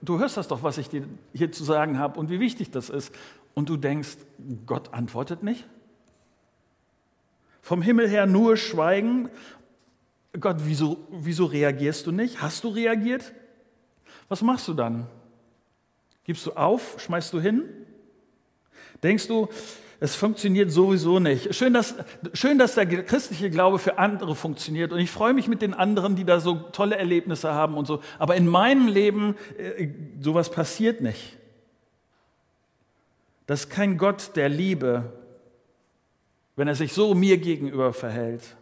du 0.00 0.18
hörst 0.18 0.38
das 0.38 0.48
doch, 0.48 0.62
was 0.62 0.78
ich 0.78 0.88
dir 0.88 1.06
hier 1.34 1.52
zu 1.52 1.62
sagen 1.64 1.98
habe 1.98 2.18
und 2.18 2.30
wie 2.30 2.40
wichtig 2.40 2.70
das 2.70 2.88
ist. 2.88 3.14
Und 3.54 3.68
du 3.68 3.76
denkst, 3.76 4.16
Gott 4.64 4.94
antwortet 4.94 5.42
nicht? 5.42 5.66
Vom 7.60 7.82
Himmel 7.82 8.08
her 8.08 8.26
nur 8.26 8.56
Schweigen. 8.56 9.28
Gott, 10.38 10.58
wieso, 10.60 10.98
wieso 11.10 11.46
reagierst 11.46 12.06
du 12.06 12.12
nicht? 12.12 12.40
Hast 12.40 12.64
du 12.64 12.68
reagiert? 12.68 13.32
Was 14.28 14.42
machst 14.42 14.66
du 14.68 14.74
dann? 14.74 15.06
Gibst 16.24 16.46
du 16.46 16.52
auf? 16.52 17.00
Schmeißt 17.00 17.32
du 17.32 17.40
hin? 17.40 17.62
Denkst 19.02 19.28
du, 19.28 19.48
es 19.98 20.14
funktioniert 20.14 20.70
sowieso 20.70 21.20
nicht. 21.20 21.54
Schön 21.54 21.72
dass, 21.72 21.94
schön, 22.34 22.58
dass 22.58 22.74
der 22.74 22.86
christliche 22.86 23.50
Glaube 23.50 23.78
für 23.78 23.98
andere 23.98 24.34
funktioniert. 24.34 24.92
Und 24.92 24.98
ich 24.98 25.10
freue 25.10 25.32
mich 25.32 25.48
mit 25.48 25.62
den 25.62 25.72
anderen, 25.72 26.16
die 26.16 26.24
da 26.24 26.40
so 26.40 26.54
tolle 26.54 26.96
Erlebnisse 26.96 27.52
haben 27.52 27.76
und 27.76 27.86
so. 27.86 28.02
Aber 28.18 28.36
in 28.36 28.46
meinem 28.46 28.88
Leben, 28.88 29.36
äh, 29.56 29.88
sowas 30.20 30.50
passiert 30.50 31.00
nicht. 31.00 31.38
Das 33.46 33.60
ist 33.60 33.70
kein 33.70 33.96
Gott 33.96 34.32
der 34.34 34.48
Liebe, 34.48 35.12
wenn 36.56 36.68
er 36.68 36.74
sich 36.74 36.92
so 36.92 37.14
mir 37.14 37.38
gegenüber 37.38 37.92
verhält. 37.92 38.56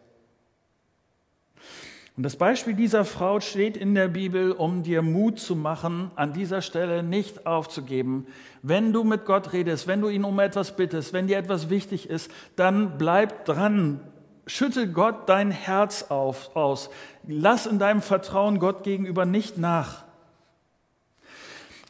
Und 2.16 2.22
das 2.22 2.36
Beispiel 2.36 2.74
dieser 2.74 3.04
Frau 3.04 3.40
steht 3.40 3.76
in 3.76 3.96
der 3.96 4.06
Bibel, 4.06 4.52
um 4.52 4.84
dir 4.84 5.02
Mut 5.02 5.40
zu 5.40 5.56
machen, 5.56 6.12
an 6.14 6.32
dieser 6.32 6.62
Stelle 6.62 7.02
nicht 7.02 7.44
aufzugeben. 7.44 8.26
Wenn 8.62 8.92
du 8.92 9.02
mit 9.02 9.24
Gott 9.24 9.52
redest, 9.52 9.88
wenn 9.88 10.00
du 10.00 10.08
ihn 10.08 10.22
um 10.22 10.38
etwas 10.38 10.76
bittest, 10.76 11.12
wenn 11.12 11.26
dir 11.26 11.38
etwas 11.38 11.70
wichtig 11.70 12.08
ist, 12.08 12.30
dann 12.54 12.98
bleib 12.98 13.44
dran. 13.46 13.98
Schüttel 14.46 14.86
Gott 14.86 15.28
dein 15.28 15.50
Herz 15.50 16.04
auf, 16.08 16.54
aus. 16.54 16.88
Lass 17.26 17.66
in 17.66 17.80
deinem 17.80 18.02
Vertrauen 18.02 18.60
Gott 18.60 18.84
gegenüber 18.84 19.24
nicht 19.24 19.58
nach. 19.58 20.04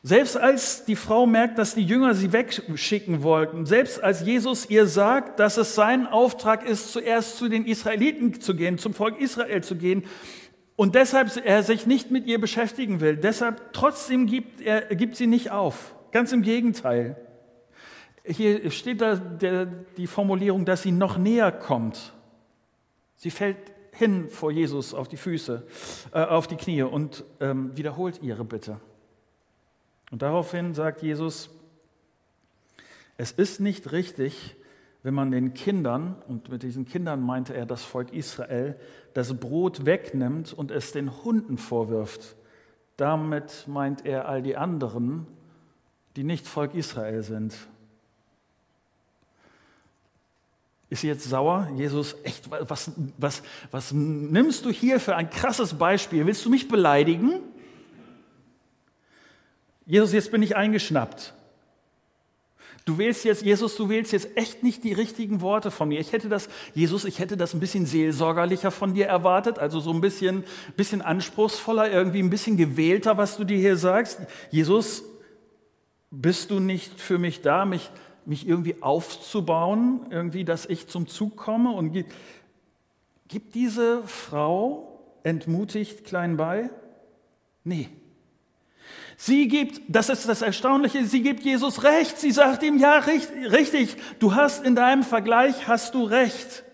Selbst 0.07 0.37
als 0.37 0.85
die 0.85 0.97
Frau 0.97 1.25
merkt, 1.25 1.57
dass 1.57 1.75
die 1.75 1.83
Jünger 1.83 2.15
sie 2.15 2.35
wegschicken 2.35 3.23
wollten, 3.23 3.65
selbst 3.65 4.03
als 4.03 4.21
Jesus 4.21 4.69
ihr 4.69 4.87
sagt, 4.87 5.41
dass 5.41 5.57
es 5.57 5.75
sein 5.75 6.07
Auftrag 6.07 6.69
ist, 6.69 6.93
zuerst 6.93 7.39
zu 7.39 7.49
den 7.49 7.65
Israeliten 7.65 8.39
zu 8.39 8.55
gehen, 8.55 8.77
zum 8.77 8.93
Volk 8.93 9.19
Israel 9.19 9.65
zu 9.65 9.77
gehen, 9.77 10.05
und 10.77 10.95
deshalb 10.95 11.35
er 11.43 11.63
sich 11.63 11.87
nicht 11.87 12.11
mit 12.11 12.27
ihr 12.27 12.39
beschäftigen 12.39 13.01
will, 13.01 13.17
deshalb 13.17 13.73
trotzdem 13.73 14.27
gibt 14.27 14.61
er 14.61 14.83
gibt 14.95 15.17
sie 15.17 15.27
nicht 15.27 15.53
auf. 15.53 15.95
Ganz 16.11 16.33
im 16.33 16.43
Gegenteil. 16.43 17.17
Hier 18.27 18.71
steht 18.73 19.01
da 19.01 19.17
der, 19.17 19.65
die 19.97 20.07
Formulierung, 20.07 20.67
dass 20.67 20.83
sie 20.83 20.93
noch 20.93 21.17
näher 21.17 21.51
kommt. 21.51 22.13
Sie 23.17 23.31
fällt 23.31 23.57
hin 23.93 24.29
vor 24.29 24.51
Jesus 24.51 24.93
auf 24.93 25.09
die 25.09 25.17
Füße, 25.17 25.67
äh, 26.13 26.25
auf 26.25 26.47
die 26.47 26.57
Knie 26.57 26.83
und 26.83 27.25
ähm, 27.41 27.75
wiederholt 27.75 28.21
ihre 28.21 28.45
Bitte. 28.45 28.81
Und 30.15 30.23
daraufhin 30.23 30.75
sagt 30.75 31.03
Jesus, 31.03 31.51
es 33.17 33.33
ist 33.33 33.59
nicht 33.59 33.91
richtig, 33.91 34.55
wenn 35.03 35.13
man 35.13 35.33
den 35.33 35.55
Kindern, 35.55 36.15
und 36.29 36.51
mit 36.51 36.63
diesen 36.63 36.87
Kindern 36.87 37.21
meinte 37.21 37.53
er 37.53 37.67
das 37.67 37.83
Volk 37.83 38.13
Israel, 38.13 38.79
das 39.13 39.35
Brot 39.35 39.87
wegnimmt 39.87 40.53
und 40.53 40.71
es 40.71 40.93
den 40.93 41.25
Hunden 41.25 41.59
vorwirft. 41.59 42.37
Damit 42.97 43.65
meint 43.67 44.07
er 44.07 44.29
all 44.29 44.41
die 44.41 44.57
anderen, 44.57 45.27
die 46.15 46.23
nicht 46.23 46.47
Volk 46.47 46.77
Israel 46.77 47.25
sind. 47.25 47.57
Ist 50.91 51.01
sie 51.01 51.09
jetzt 51.09 51.25
sauer? 51.25 51.69
Jesus, 51.75 52.15
echt, 52.23 52.49
was, 52.53 52.93
was, 53.19 53.43
was 53.73 53.91
nimmst 53.91 54.65
du 54.65 54.71
hier 54.71 55.01
für 55.01 55.17
ein 55.17 55.29
krasses 55.29 55.75
Beispiel? 55.75 56.25
Willst 56.25 56.45
du 56.45 56.51
mich 56.51 56.69
beleidigen? 56.69 57.41
Jesus, 59.87 60.13
jetzt 60.13 60.31
bin 60.31 60.43
ich 60.43 60.57
eingeschnappt. 60.57 61.35
Du 62.87 62.99
wählst 62.99 63.25
jetzt, 63.25 63.43
Jesus, 63.43 63.77
du 63.77 63.89
wählst 63.89 64.13
jetzt 64.13 64.37
echt 64.37 64.63
nicht 64.63 64.85
die 64.85 64.93
richtigen 64.93 65.41
Worte 65.41 65.71
von 65.71 65.89
mir. 65.89 66.01
Ich 66.01 66.13
hätte 66.13 66.29
das, 66.29 66.51
Jesus, 66.75 67.07
ich 67.07 67.19
hätte 67.19 67.37
das 67.37 67.55
ein 67.55 67.61
bisschen 67.61 67.87
seelsorgerlicher 67.87 68.71
von 68.71 68.93
dir 68.93 69.07
erwartet, 69.07 69.59
also 69.59 69.81
so 69.81 69.91
ein 69.91 70.03
bisschen, 70.03 70.45
bisschen 70.77 71.01
anspruchsvoller, 71.01 71.91
irgendwie 71.91 72.23
ein 72.23 72.29
bisschen 72.29 72.59
gewählter, 72.59 73.17
was 73.17 73.39
du 73.39 73.45
dir 73.45 73.57
hier 73.57 73.79
sagst. 73.79 74.21
Jesus, 74.51 75.03
bist 76.11 76.51
du 76.51 76.61
nicht 76.61 77.01
für 77.01 77.19
mich 77.19 77.41
da, 77.41 77.65
mich, 77.65 77.91
mich 78.27 78.47
irgendwie 78.47 78.83
aufzubauen, 78.83 80.07
irgendwie, 80.11 80.45
dass 80.45 80.67
ich 80.67 80.87
zum 80.87 81.07
Zug 81.07 81.37
komme 81.37 81.71
und 81.73 81.93
gibt, 81.93 82.13
gibt 83.29 83.55
diese 83.55 84.03
Frau 84.07 85.01
entmutigt 85.23 86.05
klein 86.05 86.37
bei? 86.37 86.69
Nee. 87.65 87.89
Sie 89.17 89.49
gibt, 89.49 89.81
das 89.89 90.09
ist 90.09 90.29
das 90.29 90.43
Erstaunliche, 90.43 91.05
sie 91.05 91.23
gibt 91.23 91.45
Jesus 91.45 91.85
recht. 91.85 92.19
Sie 92.19 92.33
sagt 92.33 92.63
ihm, 92.63 92.79
ja, 92.79 92.99
richtig, 92.99 93.97
du 94.19 94.35
hast 94.35 94.65
in 94.65 94.75
deinem 94.75 95.03
Vergleich, 95.03 95.69
hast 95.69 95.95
du 95.95 96.05
recht. 96.05 96.65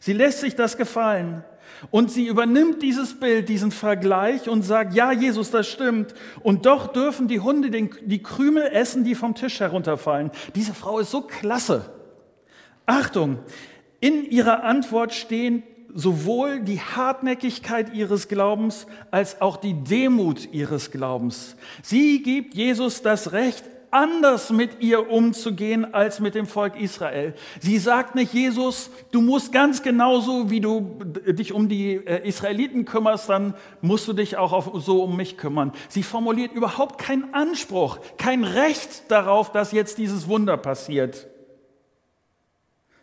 Sie 0.00 0.12
lässt 0.12 0.40
sich 0.40 0.54
das 0.54 0.76
gefallen. 0.76 1.44
Und 1.90 2.10
sie 2.10 2.26
übernimmt 2.26 2.82
dieses 2.82 3.18
Bild, 3.20 3.48
diesen 3.48 3.70
Vergleich 3.70 4.48
und 4.48 4.62
sagt, 4.62 4.94
ja, 4.94 5.12
Jesus, 5.12 5.50
das 5.50 5.68
stimmt. 5.68 6.14
Und 6.42 6.66
doch 6.66 6.88
dürfen 6.88 7.28
die 7.28 7.40
Hunde 7.40 7.70
den, 7.70 7.90
die 8.02 8.22
Krümel 8.22 8.64
essen, 8.72 9.04
die 9.04 9.14
vom 9.14 9.34
Tisch 9.34 9.60
herunterfallen. 9.60 10.32
Diese 10.56 10.74
Frau 10.74 10.98
ist 10.98 11.10
so 11.10 11.22
klasse. 11.22 11.92
Achtung, 12.86 13.38
in 14.00 14.24
ihrer 14.24 14.64
Antwort 14.64 15.14
stehen 15.14 15.62
sowohl 15.94 16.60
die 16.60 16.80
Hartnäckigkeit 16.80 17.94
ihres 17.94 18.28
Glaubens 18.28 18.86
als 19.10 19.40
auch 19.40 19.56
die 19.56 19.74
Demut 19.74 20.52
ihres 20.52 20.90
Glaubens. 20.90 21.56
Sie 21.82 22.22
gibt 22.22 22.54
Jesus 22.54 23.02
das 23.02 23.32
Recht, 23.32 23.64
anders 23.90 24.50
mit 24.50 24.80
ihr 24.80 25.10
umzugehen 25.10 25.94
als 25.94 26.20
mit 26.20 26.34
dem 26.34 26.46
Volk 26.46 26.78
Israel. 26.78 27.34
Sie 27.60 27.78
sagt 27.78 28.14
nicht, 28.14 28.34
Jesus, 28.34 28.90
du 29.12 29.20
musst 29.20 29.52
ganz 29.52 29.82
genauso, 29.82 30.50
wie 30.50 30.60
du 30.60 30.98
dich 31.26 31.52
um 31.52 31.68
die 31.68 31.94
äh, 31.94 32.26
Israeliten 32.26 32.84
kümmerst, 32.84 33.28
dann 33.28 33.54
musst 33.80 34.06
du 34.08 34.12
dich 34.12 34.36
auch 34.36 34.78
so 34.80 35.02
um 35.02 35.16
mich 35.16 35.36
kümmern. 35.36 35.72
Sie 35.88 36.02
formuliert 36.02 36.52
überhaupt 36.52 36.98
keinen 36.98 37.32
Anspruch, 37.34 37.98
kein 38.18 38.44
Recht 38.44 39.10
darauf, 39.10 39.52
dass 39.52 39.72
jetzt 39.72 39.98
dieses 39.98 40.28
Wunder 40.28 40.56
passiert. 40.56 41.26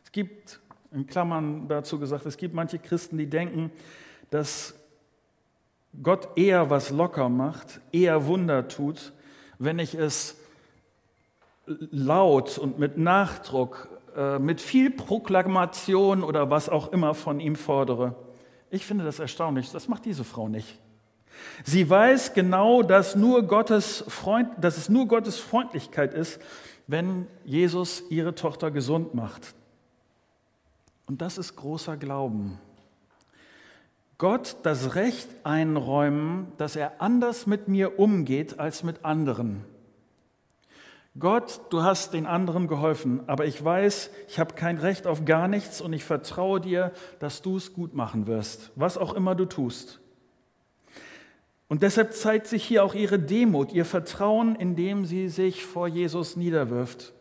Es 0.04 0.12
gibt 0.12 0.60
in 0.96 1.08
Klammern 1.08 1.68
dazu 1.68 2.00
gesagt, 2.00 2.26
es 2.26 2.38
gibt 2.38 2.56
manche 2.56 2.80
Christen, 2.80 3.18
die 3.18 3.30
denken, 3.30 3.72
dass 4.30 4.74
Gott 6.02 6.30
eher 6.38 6.70
was 6.70 6.90
locker 6.90 7.30
macht, 7.30 7.82
eher 7.92 8.26
Wunder 8.26 8.68
tut, 8.68 9.14
wenn 9.60 9.78
ich 9.80 9.94
es 9.94 10.38
laut 11.68 12.58
und 12.58 12.80
mit 12.80 12.98
Nachdruck, 12.98 13.90
äh, 14.16 14.40
mit 14.40 14.62
viel 14.62 14.90
Proklamation 14.90 16.24
oder 16.24 16.50
was 16.50 16.70
auch 16.70 16.92
immer 16.92 17.14
von 17.14 17.40
ihm 17.40 17.56
fordere. 17.56 18.16
Ich 18.70 18.86
finde 18.86 19.04
das 19.04 19.20
erstaunlich. 19.20 19.72
Das 19.72 19.88
macht 19.88 20.06
diese 20.06 20.24
Frau 20.24 20.48
nicht. 20.48 20.80
Sie 21.64 21.90
weiß 21.90 22.34
genau, 22.34 22.82
dass, 22.82 23.16
nur 23.16 23.44
Gottes 23.44 24.04
Freund, 24.08 24.50
dass 24.60 24.78
es 24.78 24.90
nur 24.90 25.08
Gottes 25.08 25.38
Freundlichkeit 25.38 26.14
ist, 26.14 26.40
wenn 26.88 27.28
Jesus 27.44 28.04
ihre 28.10 28.36
Tochter 28.36 28.72
gesund 28.72 29.14
macht. 29.14 29.56
Und 31.08 31.22
das 31.22 31.38
ist 31.38 31.56
großer 31.56 31.98
Glauben. 31.98 32.60
Gott 34.18 34.58
das 34.64 34.96
Recht 34.96 35.28
einräumen, 35.44 36.52
dass 36.58 36.76
er 36.76 37.02
anders 37.02 37.48
mit 37.48 37.68
mir 37.68 38.00
umgeht 38.00 38.60
als 38.60 38.84
mit 38.84 39.04
anderen. 39.04 39.66
Gott, 41.18 41.62
du 41.70 41.84
hast 41.84 42.14
den 42.14 42.26
anderen 42.26 42.68
geholfen, 42.68 43.22
aber 43.28 43.46
ich 43.46 43.64
weiß, 43.64 44.10
ich 44.28 44.40
habe 44.40 44.54
kein 44.54 44.78
Recht 44.78 45.08
auf 45.08 45.24
gar 45.24 45.48
nichts 45.48 45.80
und 45.80 45.94
ich 45.94 46.04
vertraue 46.04 46.60
dir, 46.60 46.92
dass 47.20 47.42
du 47.42 47.56
es 47.56 47.74
gut 47.74 47.94
machen 47.94 48.28
wirst, 48.28 48.72
was 48.76 48.98
auch 48.98 49.14
immer 49.14 49.34
du 49.34 49.46
tust. 49.46 50.02
Und 51.68 51.84
deshalb 51.84 52.14
zeigt 52.14 52.48
sich 52.48 52.64
hier 52.64 52.84
auch 52.84 52.94
ihre 52.94 53.18
Demut, 53.18 53.74
ihr 53.74 53.86
Vertrauen, 53.86 54.56
indem 54.56 55.06
sie 55.06 55.30
sich 55.30 55.66
vor 55.66 55.88
Jesus 55.88 56.36
niederwirft. 56.36 57.15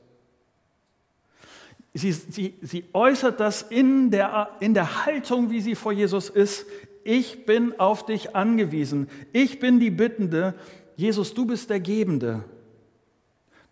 Sie, 1.96 2.10
sie, 2.10 2.54
sie 2.60 2.84
äußert 2.92 3.38
das 3.38 3.62
in 3.62 4.10
der, 4.10 4.50
in 4.58 4.74
der 4.74 5.06
Haltung, 5.06 5.50
wie 5.50 5.60
sie 5.60 5.76
vor 5.76 5.92
Jesus 5.92 6.28
ist. 6.28 6.66
Ich 7.04 7.46
bin 7.46 7.78
auf 7.78 8.04
dich 8.04 8.34
angewiesen. 8.34 9.08
Ich 9.32 9.60
bin 9.60 9.78
die 9.78 9.90
Bittende. 9.90 10.54
Jesus, 10.96 11.34
du 11.34 11.46
bist 11.46 11.70
der 11.70 11.78
Gebende. 11.78 12.44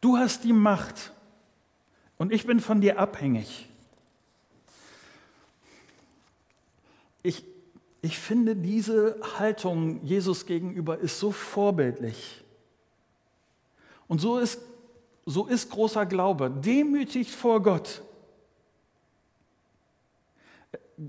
Du 0.00 0.16
hast 0.16 0.44
die 0.44 0.52
Macht 0.52 1.12
und 2.16 2.32
ich 2.32 2.46
bin 2.46 2.60
von 2.60 2.80
dir 2.80 2.98
abhängig. 2.98 3.68
Ich, 7.22 7.44
ich 8.02 8.18
finde, 8.18 8.54
diese 8.54 9.16
Haltung 9.38 10.04
Jesus 10.04 10.46
gegenüber 10.46 10.98
ist 10.98 11.18
so 11.18 11.32
vorbildlich. 11.32 12.42
Und 14.06 14.20
so 14.20 14.38
ist, 14.38 14.60
so 15.24 15.46
ist 15.46 15.70
großer 15.70 16.04
Glaube, 16.06 16.50
demütig 16.50 17.32
vor 17.32 17.62
Gott. 17.62 18.02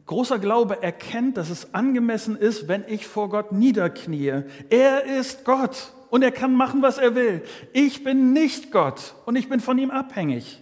Großer 0.05 0.39
Glaube 0.39 0.81
erkennt, 0.81 1.37
dass 1.37 1.49
es 1.49 1.73
angemessen 1.73 2.35
ist, 2.35 2.67
wenn 2.67 2.83
ich 2.87 3.07
vor 3.07 3.29
Gott 3.29 3.51
niederknie. 3.51 4.43
Er 4.69 5.03
ist 5.05 5.45
Gott 5.45 5.93
und 6.09 6.23
er 6.23 6.31
kann 6.31 6.55
machen, 6.55 6.81
was 6.81 6.97
er 6.97 7.15
will. 7.15 7.43
Ich 7.73 8.03
bin 8.03 8.33
nicht 8.33 8.71
Gott 8.71 9.15
und 9.25 9.35
ich 9.35 9.49
bin 9.49 9.59
von 9.59 9.77
ihm 9.77 9.91
abhängig. 9.91 10.61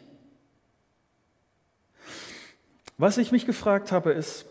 Was 2.98 3.17
ich 3.17 3.32
mich 3.32 3.46
gefragt 3.46 3.91
habe, 3.91 4.12
ist, 4.12 4.46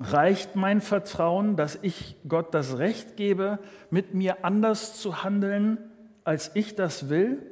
reicht 0.00 0.56
mein 0.56 0.80
Vertrauen, 0.80 1.56
dass 1.56 1.78
ich 1.82 2.16
Gott 2.26 2.54
das 2.54 2.78
Recht 2.78 3.16
gebe, 3.16 3.58
mit 3.90 4.14
mir 4.14 4.44
anders 4.44 5.00
zu 5.00 5.22
handeln, 5.22 5.78
als 6.24 6.50
ich 6.54 6.74
das 6.74 7.08
will? 7.08 7.42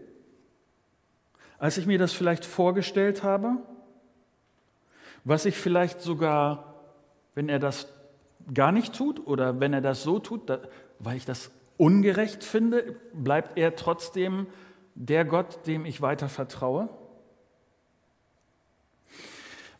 als 1.58 1.78
ich 1.78 1.86
mir 1.86 1.98
das 1.98 2.12
vielleicht 2.12 2.44
vorgestellt 2.44 3.22
habe, 3.22 3.56
was 5.26 5.44
ich 5.44 5.56
vielleicht 5.56 6.00
sogar, 6.00 6.74
wenn 7.34 7.48
er 7.48 7.58
das 7.58 7.88
gar 8.54 8.70
nicht 8.70 8.94
tut 8.94 9.26
oder 9.26 9.58
wenn 9.58 9.72
er 9.72 9.80
das 9.80 10.04
so 10.04 10.20
tut, 10.20 10.42
weil 11.00 11.16
ich 11.16 11.24
das 11.24 11.50
ungerecht 11.76 12.44
finde, 12.44 12.94
bleibt 13.12 13.58
er 13.58 13.74
trotzdem 13.74 14.46
der 14.94 15.24
Gott, 15.24 15.66
dem 15.66 15.84
ich 15.84 16.00
weiter 16.00 16.28
vertraue? 16.28 16.88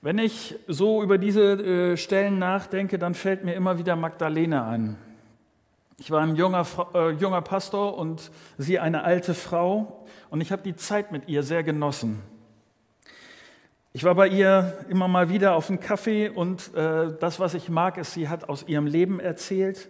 Wenn 0.03 0.19
ich 0.19 0.57
so 0.67 1.01
über 1.01 1.17
diese 1.17 1.93
äh, 1.93 1.97
Stellen 1.97 2.41
nachdenke, 2.41 2.99
dann 2.99 3.15
fällt 3.15 3.45
mir 3.45 3.55
immer 3.55 3.79
wieder 3.79 3.95
Magdalene 3.95 4.63
an. 4.63 4.99
Ich 5.97 6.11
war 6.11 6.23
ein 6.23 6.35
junger, 6.35 6.67
äh, 6.93 7.11
junger 7.11 7.41
Pastor 7.41 7.97
und 7.97 8.33
sie 8.59 8.81
eine 8.81 9.05
alte 9.05 9.33
Frau 9.33 10.05
und 10.29 10.41
ich 10.41 10.51
habe 10.51 10.63
die 10.63 10.75
Zeit 10.75 11.13
mit 11.13 11.29
ihr 11.29 11.45
sehr 11.45 11.63
genossen. 11.63 12.21
Ich 13.97 14.05
war 14.05 14.15
bei 14.15 14.29
ihr 14.29 14.77
immer 14.91 15.09
mal 15.09 15.31
wieder 15.31 15.55
auf 15.55 15.71
einen 15.71 15.81
Kaffee 15.81 16.29
und 16.29 16.75
äh, 16.75 17.17
das, 17.19 17.41
was 17.41 17.55
ich 17.55 17.71
mag, 17.71 17.97
ist, 17.97 18.13
sie 18.13 18.29
hat 18.29 18.47
aus 18.51 18.69
ihrem 18.69 18.87
Leben 18.87 19.21
erzählt 19.21 19.89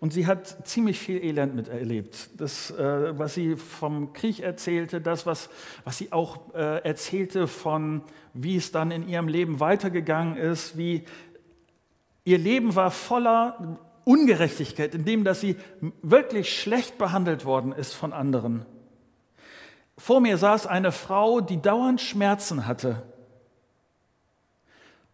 und 0.00 0.12
sie 0.12 0.26
hat 0.26 0.66
ziemlich 0.66 0.98
viel 0.98 1.22
Elend 1.22 1.54
miterlebt. 1.54 2.30
Das, 2.36 2.72
äh, 2.72 3.16
was 3.16 3.34
sie 3.34 3.54
vom 3.54 4.12
Krieg 4.12 4.40
erzählte, 4.40 5.00
das, 5.00 5.24
was, 5.24 5.50
was 5.84 5.98
sie 5.98 6.10
auch 6.10 6.52
äh, 6.52 6.82
erzählte 6.82 7.46
von, 7.46 8.02
wie 8.32 8.56
es 8.56 8.72
dann 8.72 8.90
in 8.90 9.08
ihrem 9.08 9.28
Leben 9.28 9.60
weitergegangen 9.60 10.36
ist, 10.36 10.76
wie 10.76 11.04
ihr 12.24 12.38
Leben 12.38 12.74
war 12.74 12.90
voller 12.90 13.78
Ungerechtigkeit, 14.02 14.96
indem 14.96 15.22
dass 15.22 15.40
sie 15.40 15.58
wirklich 16.02 16.60
schlecht 16.60 16.98
behandelt 16.98 17.44
worden 17.44 17.70
ist 17.70 17.94
von 17.94 18.12
anderen. 18.12 18.66
Vor 19.96 20.20
mir 20.20 20.38
saß 20.38 20.66
eine 20.66 20.90
Frau, 20.90 21.40
die 21.40 21.62
dauernd 21.62 22.00
Schmerzen 22.00 22.66
hatte 22.66 23.04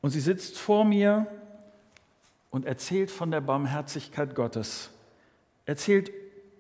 und 0.03 0.11
sie 0.11 0.21
sitzt 0.21 0.59
vor 0.59 0.85
mir 0.85 1.27
und 2.51 2.67
erzählt 2.67 3.11
von 3.11 3.31
der 3.31 3.41
Barmherzigkeit 3.41 4.35
Gottes. 4.35 4.91
Erzählt 5.67 6.11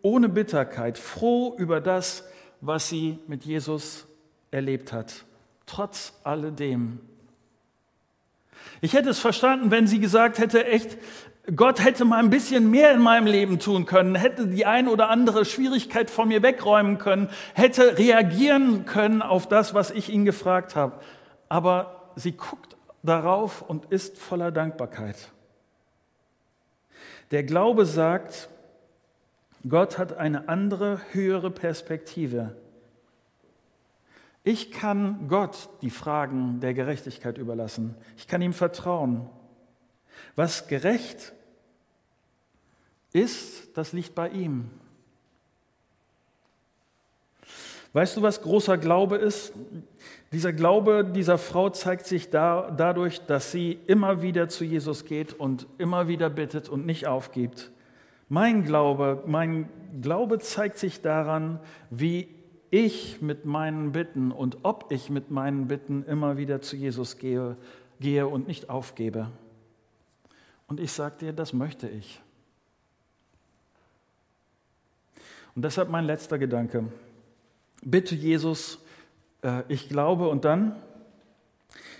ohne 0.02 0.28
Bitterkeit, 0.28 0.98
froh 0.98 1.54
über 1.58 1.80
das, 1.80 2.24
was 2.60 2.88
sie 2.88 3.18
mit 3.26 3.44
Jesus 3.44 4.06
erlebt 4.50 4.92
hat. 4.92 5.24
Trotz 5.66 6.12
alledem. 6.24 7.00
Ich 8.80 8.92
hätte 8.92 9.10
es 9.10 9.18
verstanden, 9.18 9.70
wenn 9.70 9.86
sie 9.86 10.00
gesagt 10.00 10.38
hätte, 10.38 10.66
echt, 10.66 10.98
Gott 11.54 11.82
hätte 11.82 12.04
mal 12.04 12.18
ein 12.18 12.30
bisschen 12.30 12.70
mehr 12.70 12.92
in 12.92 13.00
meinem 13.00 13.26
Leben 13.26 13.58
tun 13.58 13.86
können, 13.86 14.14
hätte 14.14 14.46
die 14.46 14.66
ein 14.66 14.88
oder 14.88 15.08
andere 15.08 15.44
Schwierigkeit 15.44 16.10
von 16.10 16.28
mir 16.28 16.42
wegräumen 16.42 16.98
können, 16.98 17.30
hätte 17.54 17.98
reagieren 17.98 18.84
können 18.84 19.22
auf 19.22 19.48
das, 19.48 19.74
was 19.74 19.90
ich 19.90 20.10
ihn 20.10 20.24
gefragt 20.24 20.76
habe. 20.76 21.00
Aber 21.48 22.12
sie 22.16 22.32
guckt 22.32 22.76
darauf 23.02 23.62
und 23.62 23.86
ist 23.86 24.18
voller 24.18 24.50
Dankbarkeit. 24.50 25.30
Der 27.30 27.44
Glaube 27.44 27.86
sagt, 27.86 28.48
Gott 29.68 29.98
hat 29.98 30.16
eine 30.16 30.48
andere, 30.48 31.00
höhere 31.12 31.50
Perspektive. 31.50 32.56
Ich 34.42 34.72
kann 34.72 35.28
Gott 35.28 35.68
die 35.82 35.90
Fragen 35.90 36.60
der 36.60 36.72
Gerechtigkeit 36.72 37.36
überlassen. 37.36 37.94
Ich 38.16 38.26
kann 38.26 38.40
ihm 38.40 38.54
vertrauen. 38.54 39.28
Was 40.34 40.66
gerecht 40.66 41.32
ist, 43.12 43.76
das 43.76 43.92
liegt 43.92 44.14
bei 44.14 44.30
ihm. 44.30 44.70
Weißt 47.92 48.16
du, 48.16 48.22
was 48.22 48.40
großer 48.40 48.78
Glaube 48.78 49.16
ist? 49.16 49.52
Dieser 50.32 50.52
Glaube 50.52 51.04
dieser 51.04 51.38
Frau 51.38 51.70
zeigt 51.70 52.06
sich 52.06 52.30
da, 52.30 52.70
dadurch, 52.70 53.20
dass 53.26 53.50
sie 53.50 53.78
immer 53.86 54.22
wieder 54.22 54.48
zu 54.48 54.64
Jesus 54.64 55.04
geht 55.04 55.32
und 55.32 55.66
immer 55.78 56.06
wieder 56.06 56.30
bittet 56.30 56.68
und 56.68 56.86
nicht 56.86 57.08
aufgibt. 57.08 57.72
Mein 58.28 58.62
Glaube, 58.62 59.24
mein 59.26 59.68
Glaube 60.00 60.38
zeigt 60.38 60.78
sich 60.78 61.02
daran, 61.02 61.58
wie 61.90 62.28
ich 62.70 63.20
mit 63.20 63.44
meinen 63.44 63.90
Bitten 63.90 64.30
und 64.30 64.58
ob 64.62 64.92
ich 64.92 65.10
mit 65.10 65.32
meinen 65.32 65.66
Bitten 65.66 66.04
immer 66.04 66.36
wieder 66.36 66.60
zu 66.60 66.76
Jesus 66.76 67.18
gehe, 67.18 67.56
gehe 67.98 68.28
und 68.28 68.46
nicht 68.46 68.70
aufgebe. 68.70 69.32
Und 70.68 70.78
ich 70.78 70.92
sage 70.92 71.16
dir, 71.18 71.32
das 71.32 71.52
möchte 71.52 71.88
ich. 71.88 72.20
Und 75.56 75.64
deshalb 75.64 75.90
mein 75.90 76.04
letzter 76.04 76.38
Gedanke. 76.38 76.84
Bitte 77.82 78.14
Jesus, 78.14 78.78
äh, 79.42 79.62
ich 79.68 79.88
glaube 79.88 80.28
und 80.28 80.44
dann, 80.44 80.76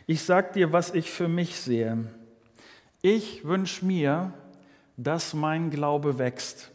ich 0.07 0.22
sage 0.22 0.53
dir, 0.55 0.72
was 0.72 0.94
ich 0.94 1.11
für 1.11 1.29
mich 1.29 1.57
sehe. 1.57 2.07
Ich 3.03 3.44
wünsche 3.44 3.85
mir, 3.85 4.33
dass 4.96 5.35
mein 5.35 5.70
Glaube 5.70 6.18
wächst. 6.18 6.70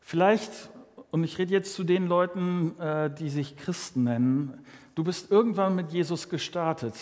Vielleicht, 0.00 0.70
und 1.10 1.24
ich 1.24 1.38
rede 1.38 1.52
jetzt 1.52 1.74
zu 1.74 1.84
den 1.84 2.06
Leuten, 2.06 2.78
äh, 2.78 3.10
die 3.12 3.30
sich 3.30 3.56
Christen 3.56 4.04
nennen, 4.04 4.64
du 4.94 5.04
bist 5.04 5.30
irgendwann 5.30 5.74
mit 5.74 5.92
Jesus 5.92 6.28
gestartet. 6.28 6.94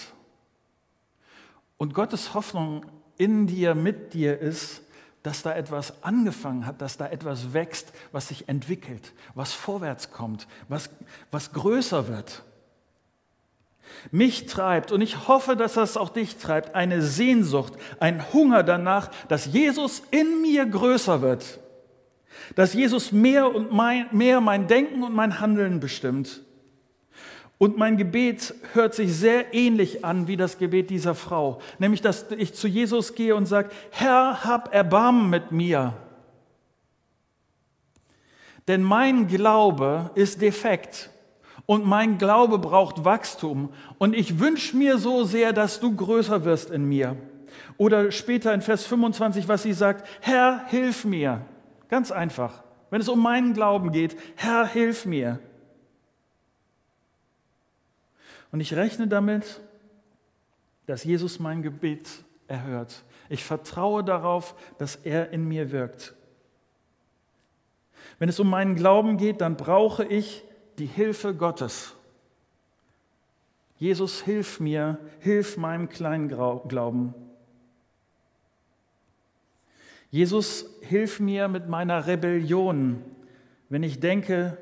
Und 1.76 1.94
Gottes 1.94 2.32
Hoffnung 2.32 2.86
in 3.18 3.46
dir, 3.46 3.74
mit 3.74 4.14
dir 4.14 4.38
ist, 4.38 4.82
dass 5.22 5.42
da 5.42 5.54
etwas 5.54 6.02
angefangen 6.02 6.66
hat, 6.66 6.80
dass 6.80 6.96
da 6.96 7.06
etwas 7.06 7.52
wächst, 7.52 7.92
was 8.10 8.28
sich 8.28 8.48
entwickelt, 8.48 9.12
was 9.34 9.52
vorwärts 9.52 10.10
kommt, 10.10 10.48
was, 10.68 10.90
was 11.30 11.52
größer 11.52 12.08
wird. 12.08 12.42
Mich 14.10 14.46
treibt, 14.46 14.90
und 14.90 15.00
ich 15.00 15.28
hoffe, 15.28 15.54
dass 15.54 15.74
das 15.74 15.96
auch 15.96 16.08
dich 16.08 16.38
treibt, 16.38 16.74
eine 16.74 17.02
Sehnsucht, 17.02 17.74
ein 18.00 18.32
Hunger 18.32 18.62
danach, 18.62 19.10
dass 19.28 19.46
Jesus 19.46 20.02
in 20.10 20.42
mir 20.42 20.66
größer 20.66 21.20
wird, 21.22 21.60
dass 22.56 22.74
Jesus 22.74 23.12
mehr 23.12 23.54
und 23.54 23.70
mein, 23.70 24.06
mehr 24.12 24.40
mein 24.40 24.66
Denken 24.66 25.02
und 25.02 25.14
mein 25.14 25.40
Handeln 25.40 25.78
bestimmt 25.78 26.40
und 27.62 27.78
mein 27.78 27.96
Gebet 27.96 28.56
hört 28.72 28.92
sich 28.92 29.14
sehr 29.14 29.54
ähnlich 29.54 30.04
an 30.04 30.26
wie 30.26 30.36
das 30.36 30.58
Gebet 30.58 30.90
dieser 30.90 31.14
Frau, 31.14 31.60
nämlich 31.78 32.00
dass 32.00 32.26
ich 32.36 32.54
zu 32.54 32.66
Jesus 32.66 33.14
gehe 33.14 33.36
und 33.36 33.46
sage, 33.46 33.70
Herr, 33.92 34.42
hab 34.42 34.74
Erbarmen 34.74 35.30
mit 35.30 35.52
mir. 35.52 35.92
Denn 38.66 38.82
mein 38.82 39.28
Glaube 39.28 40.10
ist 40.16 40.42
defekt 40.42 41.10
und 41.64 41.86
mein 41.86 42.18
Glaube 42.18 42.58
braucht 42.58 43.04
Wachstum 43.04 43.72
und 43.98 44.16
ich 44.16 44.40
wünsche 44.40 44.76
mir 44.76 44.98
so 44.98 45.22
sehr, 45.22 45.52
dass 45.52 45.78
du 45.78 45.94
größer 45.94 46.44
wirst 46.44 46.68
in 46.68 46.88
mir. 46.88 47.16
Oder 47.76 48.10
später 48.10 48.52
in 48.52 48.62
Vers 48.62 48.86
25, 48.86 49.46
was 49.46 49.62
sie 49.62 49.72
sagt, 49.72 50.08
Herr, 50.20 50.64
hilf 50.66 51.04
mir. 51.04 51.42
Ganz 51.88 52.10
einfach. 52.10 52.64
Wenn 52.90 53.00
es 53.00 53.08
um 53.08 53.22
meinen 53.22 53.54
Glauben 53.54 53.92
geht, 53.92 54.16
Herr, 54.34 54.66
hilf 54.66 55.06
mir. 55.06 55.38
Und 58.52 58.60
ich 58.60 58.74
rechne 58.74 59.08
damit, 59.08 59.60
dass 60.86 61.04
Jesus 61.04 61.40
mein 61.40 61.62
Gebet 61.62 62.08
erhört. 62.46 63.02
Ich 63.28 63.44
vertraue 63.44 64.04
darauf, 64.04 64.54
dass 64.78 64.96
er 64.96 65.30
in 65.30 65.48
mir 65.48 65.72
wirkt. 65.72 66.14
Wenn 68.18 68.28
es 68.28 68.38
um 68.38 68.50
meinen 68.50 68.76
Glauben 68.76 69.16
geht, 69.16 69.40
dann 69.40 69.56
brauche 69.56 70.04
ich 70.04 70.44
die 70.78 70.86
Hilfe 70.86 71.34
Gottes. 71.34 71.94
Jesus, 73.78 74.22
hilf 74.22 74.60
mir, 74.60 74.98
hilf 75.18 75.56
meinem 75.56 75.88
kleinen 75.88 76.28
Glauben. 76.28 77.14
Jesus, 80.10 80.66
hilf 80.82 81.20
mir 81.20 81.48
mit 81.48 81.68
meiner 81.68 82.06
Rebellion, 82.06 83.02
wenn 83.70 83.82
ich 83.82 83.98
denke, 83.98 84.58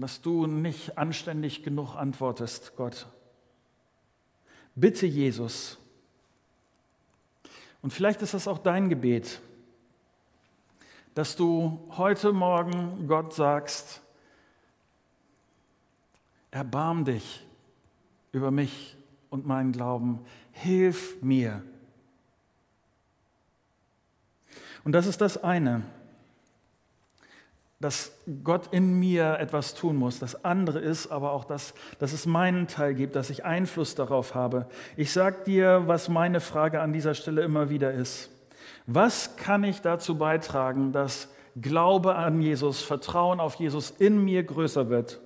dass 0.00 0.20
du 0.20 0.46
nicht 0.46 0.98
anständig 0.98 1.62
genug 1.62 1.94
antwortest, 1.94 2.76
Gott. 2.76 3.06
Bitte 4.74 5.06
Jesus. 5.06 5.78
Und 7.82 7.92
vielleicht 7.92 8.22
ist 8.22 8.34
das 8.34 8.48
auch 8.48 8.58
dein 8.58 8.88
Gebet, 8.88 9.40
dass 11.14 11.36
du 11.36 11.86
heute 11.96 12.32
Morgen 12.32 13.06
Gott 13.08 13.34
sagst, 13.34 14.00
erbarm 16.50 17.04
dich 17.04 17.46
über 18.32 18.50
mich 18.50 18.96
und 19.28 19.46
meinen 19.46 19.72
Glauben, 19.72 20.24
hilf 20.52 21.20
mir. 21.22 21.62
Und 24.84 24.92
das 24.92 25.06
ist 25.06 25.20
das 25.20 25.42
eine 25.42 25.82
dass 27.80 28.12
Gott 28.44 28.68
in 28.72 29.00
mir 29.00 29.38
etwas 29.38 29.74
tun 29.74 29.96
muss. 29.96 30.18
Das 30.18 30.44
andere 30.44 30.78
ist 30.78 31.08
aber 31.08 31.32
auch, 31.32 31.44
dass, 31.44 31.74
dass 31.98 32.12
es 32.12 32.26
meinen 32.26 32.68
Teil 32.68 32.94
gibt, 32.94 33.16
dass 33.16 33.30
ich 33.30 33.44
Einfluss 33.44 33.94
darauf 33.94 34.34
habe. 34.34 34.66
Ich 34.96 35.12
sage 35.12 35.44
dir, 35.46 35.82
was 35.86 36.08
meine 36.08 36.40
Frage 36.40 36.80
an 36.80 36.92
dieser 36.92 37.14
Stelle 37.14 37.42
immer 37.42 37.70
wieder 37.70 37.92
ist. 37.92 38.30
Was 38.86 39.36
kann 39.36 39.64
ich 39.64 39.80
dazu 39.80 40.18
beitragen, 40.18 40.92
dass 40.92 41.28
Glaube 41.60 42.14
an 42.14 42.40
Jesus, 42.40 42.82
Vertrauen 42.82 43.40
auf 43.40 43.56
Jesus 43.56 43.90
in 43.90 44.24
mir 44.24 44.44
größer 44.44 44.88
wird. 44.88 45.20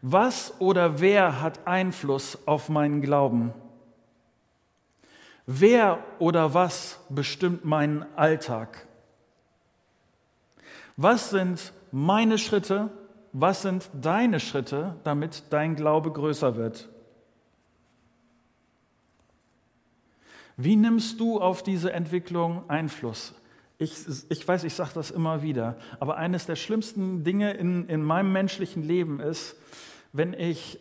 Was 0.00 0.54
oder 0.60 1.00
wer 1.00 1.40
hat 1.40 1.66
Einfluss 1.66 2.38
auf 2.46 2.68
meinen 2.68 3.02
Glauben? 3.02 3.52
Wer 5.46 5.98
oder 6.18 6.54
was 6.54 7.00
bestimmt 7.08 7.64
meinen 7.64 8.04
Alltag? 8.16 8.86
Was 10.96 11.30
sind 11.30 11.72
meine 11.90 12.38
Schritte? 12.38 12.90
Was 13.32 13.62
sind 13.62 13.88
deine 13.98 14.40
Schritte, 14.40 14.96
damit 15.04 15.44
dein 15.50 15.74
Glaube 15.74 16.12
größer 16.12 16.56
wird? 16.56 16.88
Wie 20.56 20.76
nimmst 20.76 21.18
du 21.18 21.40
auf 21.40 21.62
diese 21.62 21.92
Entwicklung 21.92 22.68
Einfluss? 22.68 23.34
Ich, 23.78 23.92
ich 24.28 24.46
weiß, 24.46 24.64
ich 24.64 24.74
sage 24.74 24.90
das 24.94 25.10
immer 25.10 25.42
wieder, 25.42 25.76
aber 25.98 26.16
eines 26.16 26.46
der 26.46 26.56
schlimmsten 26.56 27.24
Dinge 27.24 27.52
in, 27.54 27.88
in 27.88 28.02
meinem 28.02 28.32
menschlichen 28.32 28.82
Leben 28.82 29.18
ist, 29.18 29.56
wenn 30.12 30.34
ich, 30.34 30.78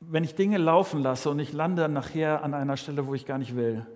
wenn 0.00 0.24
ich 0.24 0.34
Dinge 0.34 0.58
laufen 0.58 1.00
lasse 1.00 1.30
und 1.30 1.38
ich 1.38 1.52
lande 1.52 1.88
nachher 1.88 2.42
an 2.42 2.52
einer 2.52 2.76
Stelle, 2.76 3.06
wo 3.06 3.14
ich 3.14 3.26
gar 3.26 3.38
nicht 3.38 3.56
will. 3.56 3.86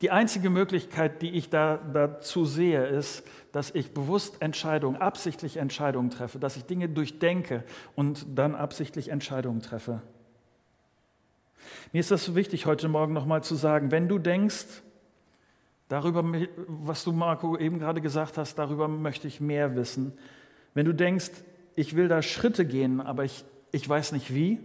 Die 0.00 0.10
einzige 0.10 0.48
Möglichkeit, 0.48 1.20
die 1.20 1.30
ich 1.30 1.50
da, 1.50 1.76
dazu 1.76 2.46
sehe, 2.46 2.86
ist, 2.86 3.22
dass 3.52 3.74
ich 3.74 3.92
bewusst 3.92 4.40
Entscheidungen, 4.40 4.96
absichtlich 4.96 5.58
Entscheidungen 5.58 6.08
treffe, 6.08 6.38
dass 6.38 6.56
ich 6.56 6.64
Dinge 6.64 6.88
durchdenke 6.88 7.64
und 7.96 8.26
dann 8.34 8.54
absichtlich 8.54 9.10
Entscheidungen 9.10 9.60
treffe. 9.60 10.00
Mir 11.92 12.00
ist 12.00 12.10
das 12.10 12.24
so 12.24 12.34
wichtig, 12.34 12.64
heute 12.64 12.88
Morgen 12.88 13.12
nochmal 13.12 13.44
zu 13.44 13.54
sagen, 13.54 13.90
wenn 13.90 14.08
du 14.08 14.18
denkst, 14.18 14.82
darüber, 15.88 16.24
was 16.66 17.04
du, 17.04 17.12
Marco, 17.12 17.58
eben 17.58 17.78
gerade 17.78 18.00
gesagt 18.00 18.38
hast, 18.38 18.54
darüber 18.54 18.88
möchte 18.88 19.28
ich 19.28 19.40
mehr 19.40 19.76
wissen. 19.76 20.14
Wenn 20.72 20.86
du 20.86 20.94
denkst, 20.94 21.30
ich 21.74 21.94
will 21.94 22.08
da 22.08 22.22
Schritte 22.22 22.64
gehen, 22.64 23.02
aber 23.02 23.24
ich, 23.24 23.44
ich 23.70 23.86
weiß 23.86 24.12
nicht 24.12 24.34
wie. 24.34 24.60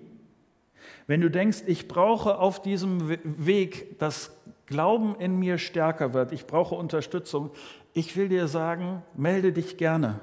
Wenn 1.07 1.19
du 1.19 1.29
denkst, 1.29 1.63
ich 1.65 1.87
brauche 1.87 2.37
auf 2.37 2.61
diesem 2.61 3.09
Weg, 3.23 3.99
dass 3.99 4.31
Glauben 4.65 5.15
in 5.15 5.37
mir 5.37 5.57
stärker 5.57 6.13
wird, 6.13 6.31
ich 6.31 6.47
brauche 6.47 6.75
Unterstützung, 6.75 7.51
ich 7.93 8.15
will 8.17 8.29
dir 8.29 8.47
sagen, 8.47 9.03
melde 9.15 9.53
dich 9.53 9.77
gerne. 9.77 10.19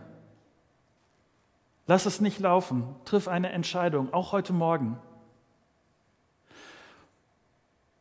Lass 1.87 2.07
es 2.07 2.20
nicht 2.20 2.40
laufen, 2.40 2.85
triff 3.05 3.28
eine 3.28 3.50
Entscheidung, 3.50 4.12
auch 4.12 4.33
heute 4.33 4.52
Morgen. 4.52 4.98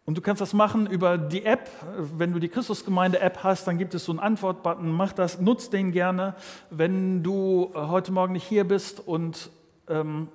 Und 0.05 0.17
du 0.17 0.21
kannst 0.21 0.41
das 0.41 0.53
machen 0.53 0.87
über 0.87 1.17
die 1.17 1.45
App. 1.45 1.69
Wenn 1.97 2.33
du 2.33 2.39
die 2.39 2.49
Christusgemeinde-App 2.49 3.43
hast, 3.43 3.65
dann 3.67 3.77
gibt 3.77 3.93
es 3.93 4.03
so 4.03 4.11
einen 4.11 4.19
Antwortbutton. 4.19 4.91
Mach 4.91 5.13
das, 5.13 5.39
nutz 5.39 5.69
den 5.69 5.91
gerne. 5.91 6.35
Wenn 6.69 7.23
du 7.23 7.71
heute 7.73 8.11
Morgen 8.11 8.33
nicht 8.33 8.43
hier 8.43 8.67
bist 8.67 8.99
und 8.99 9.51
ähm, 9.87 10.27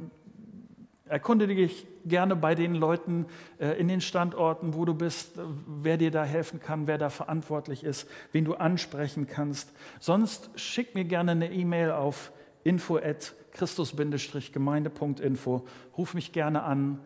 erkunde 1.09 1.47
dich 1.47 1.87
gerne 2.05 2.37
bei 2.37 2.55
den 2.55 2.75
Leuten 2.75 3.27
äh, 3.59 3.79
in 3.79 3.89
den 3.89 4.01
Standorten, 4.01 4.75
wo 4.75 4.85
du 4.85 4.95
bist, 4.95 5.39
wer 5.67 5.97
dir 5.97 6.11
da 6.11 6.25
helfen 6.25 6.61
kann, 6.61 6.87
wer 6.87 6.99
da 6.99 7.11
verantwortlich 7.11 7.85
ist, 7.85 8.09
wen 8.33 8.45
du 8.45 8.55
ansprechen 8.55 9.27
kannst. 9.27 9.73
Sonst 10.01 10.51
schick 10.57 10.95
mir 10.95 11.05
gerne 11.05 11.33
eine 11.33 11.53
E-Mail 11.53 11.93
auf 11.93 12.33
info 12.65 12.97
at 12.97 13.35
christus-gemeinde.info. 13.53 15.67
Ruf 15.97 16.15
mich 16.15 16.33
gerne 16.33 16.63
an. 16.63 17.01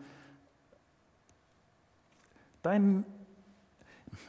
Dein, 2.61 3.05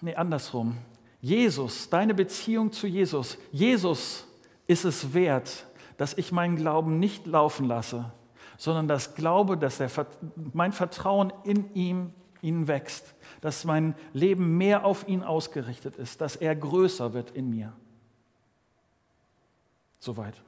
nee, 0.01 0.15
andersrum. 0.15 0.79
Jesus, 1.21 1.89
deine 1.89 2.15
Beziehung 2.15 2.73
zu 2.73 2.87
Jesus. 2.87 3.39
Jesus 3.51 4.27
ist 4.67 4.85
es 4.85 5.15
wert, 5.15 5.67
dass 5.97 6.19
ich 6.19 6.33
meinen 6.33 6.57
Glauben 6.57 6.99
nicht 6.99 7.27
laufen 7.27 7.67
lasse, 7.67 8.13
sondern 8.63 8.87
das 8.87 9.17
Glaube, 9.17 9.59
dass 9.59 9.79
der, 9.79 9.91
mein 10.53 10.71
Vertrauen 10.71 11.33
in 11.43 11.75
ihm, 11.75 12.15
ihn 12.43 12.69
wächst, 12.69 13.13
dass 13.41 13.65
mein 13.65 13.97
Leben 14.13 14.57
mehr 14.57 14.85
auf 14.85 15.09
ihn 15.09 15.25
ausgerichtet 15.25 15.97
ist, 15.97 16.21
dass 16.21 16.37
er 16.37 16.55
größer 16.55 17.13
wird 17.13 17.33
in 17.33 17.51
mir. 17.51 17.73
Soweit. 19.99 20.41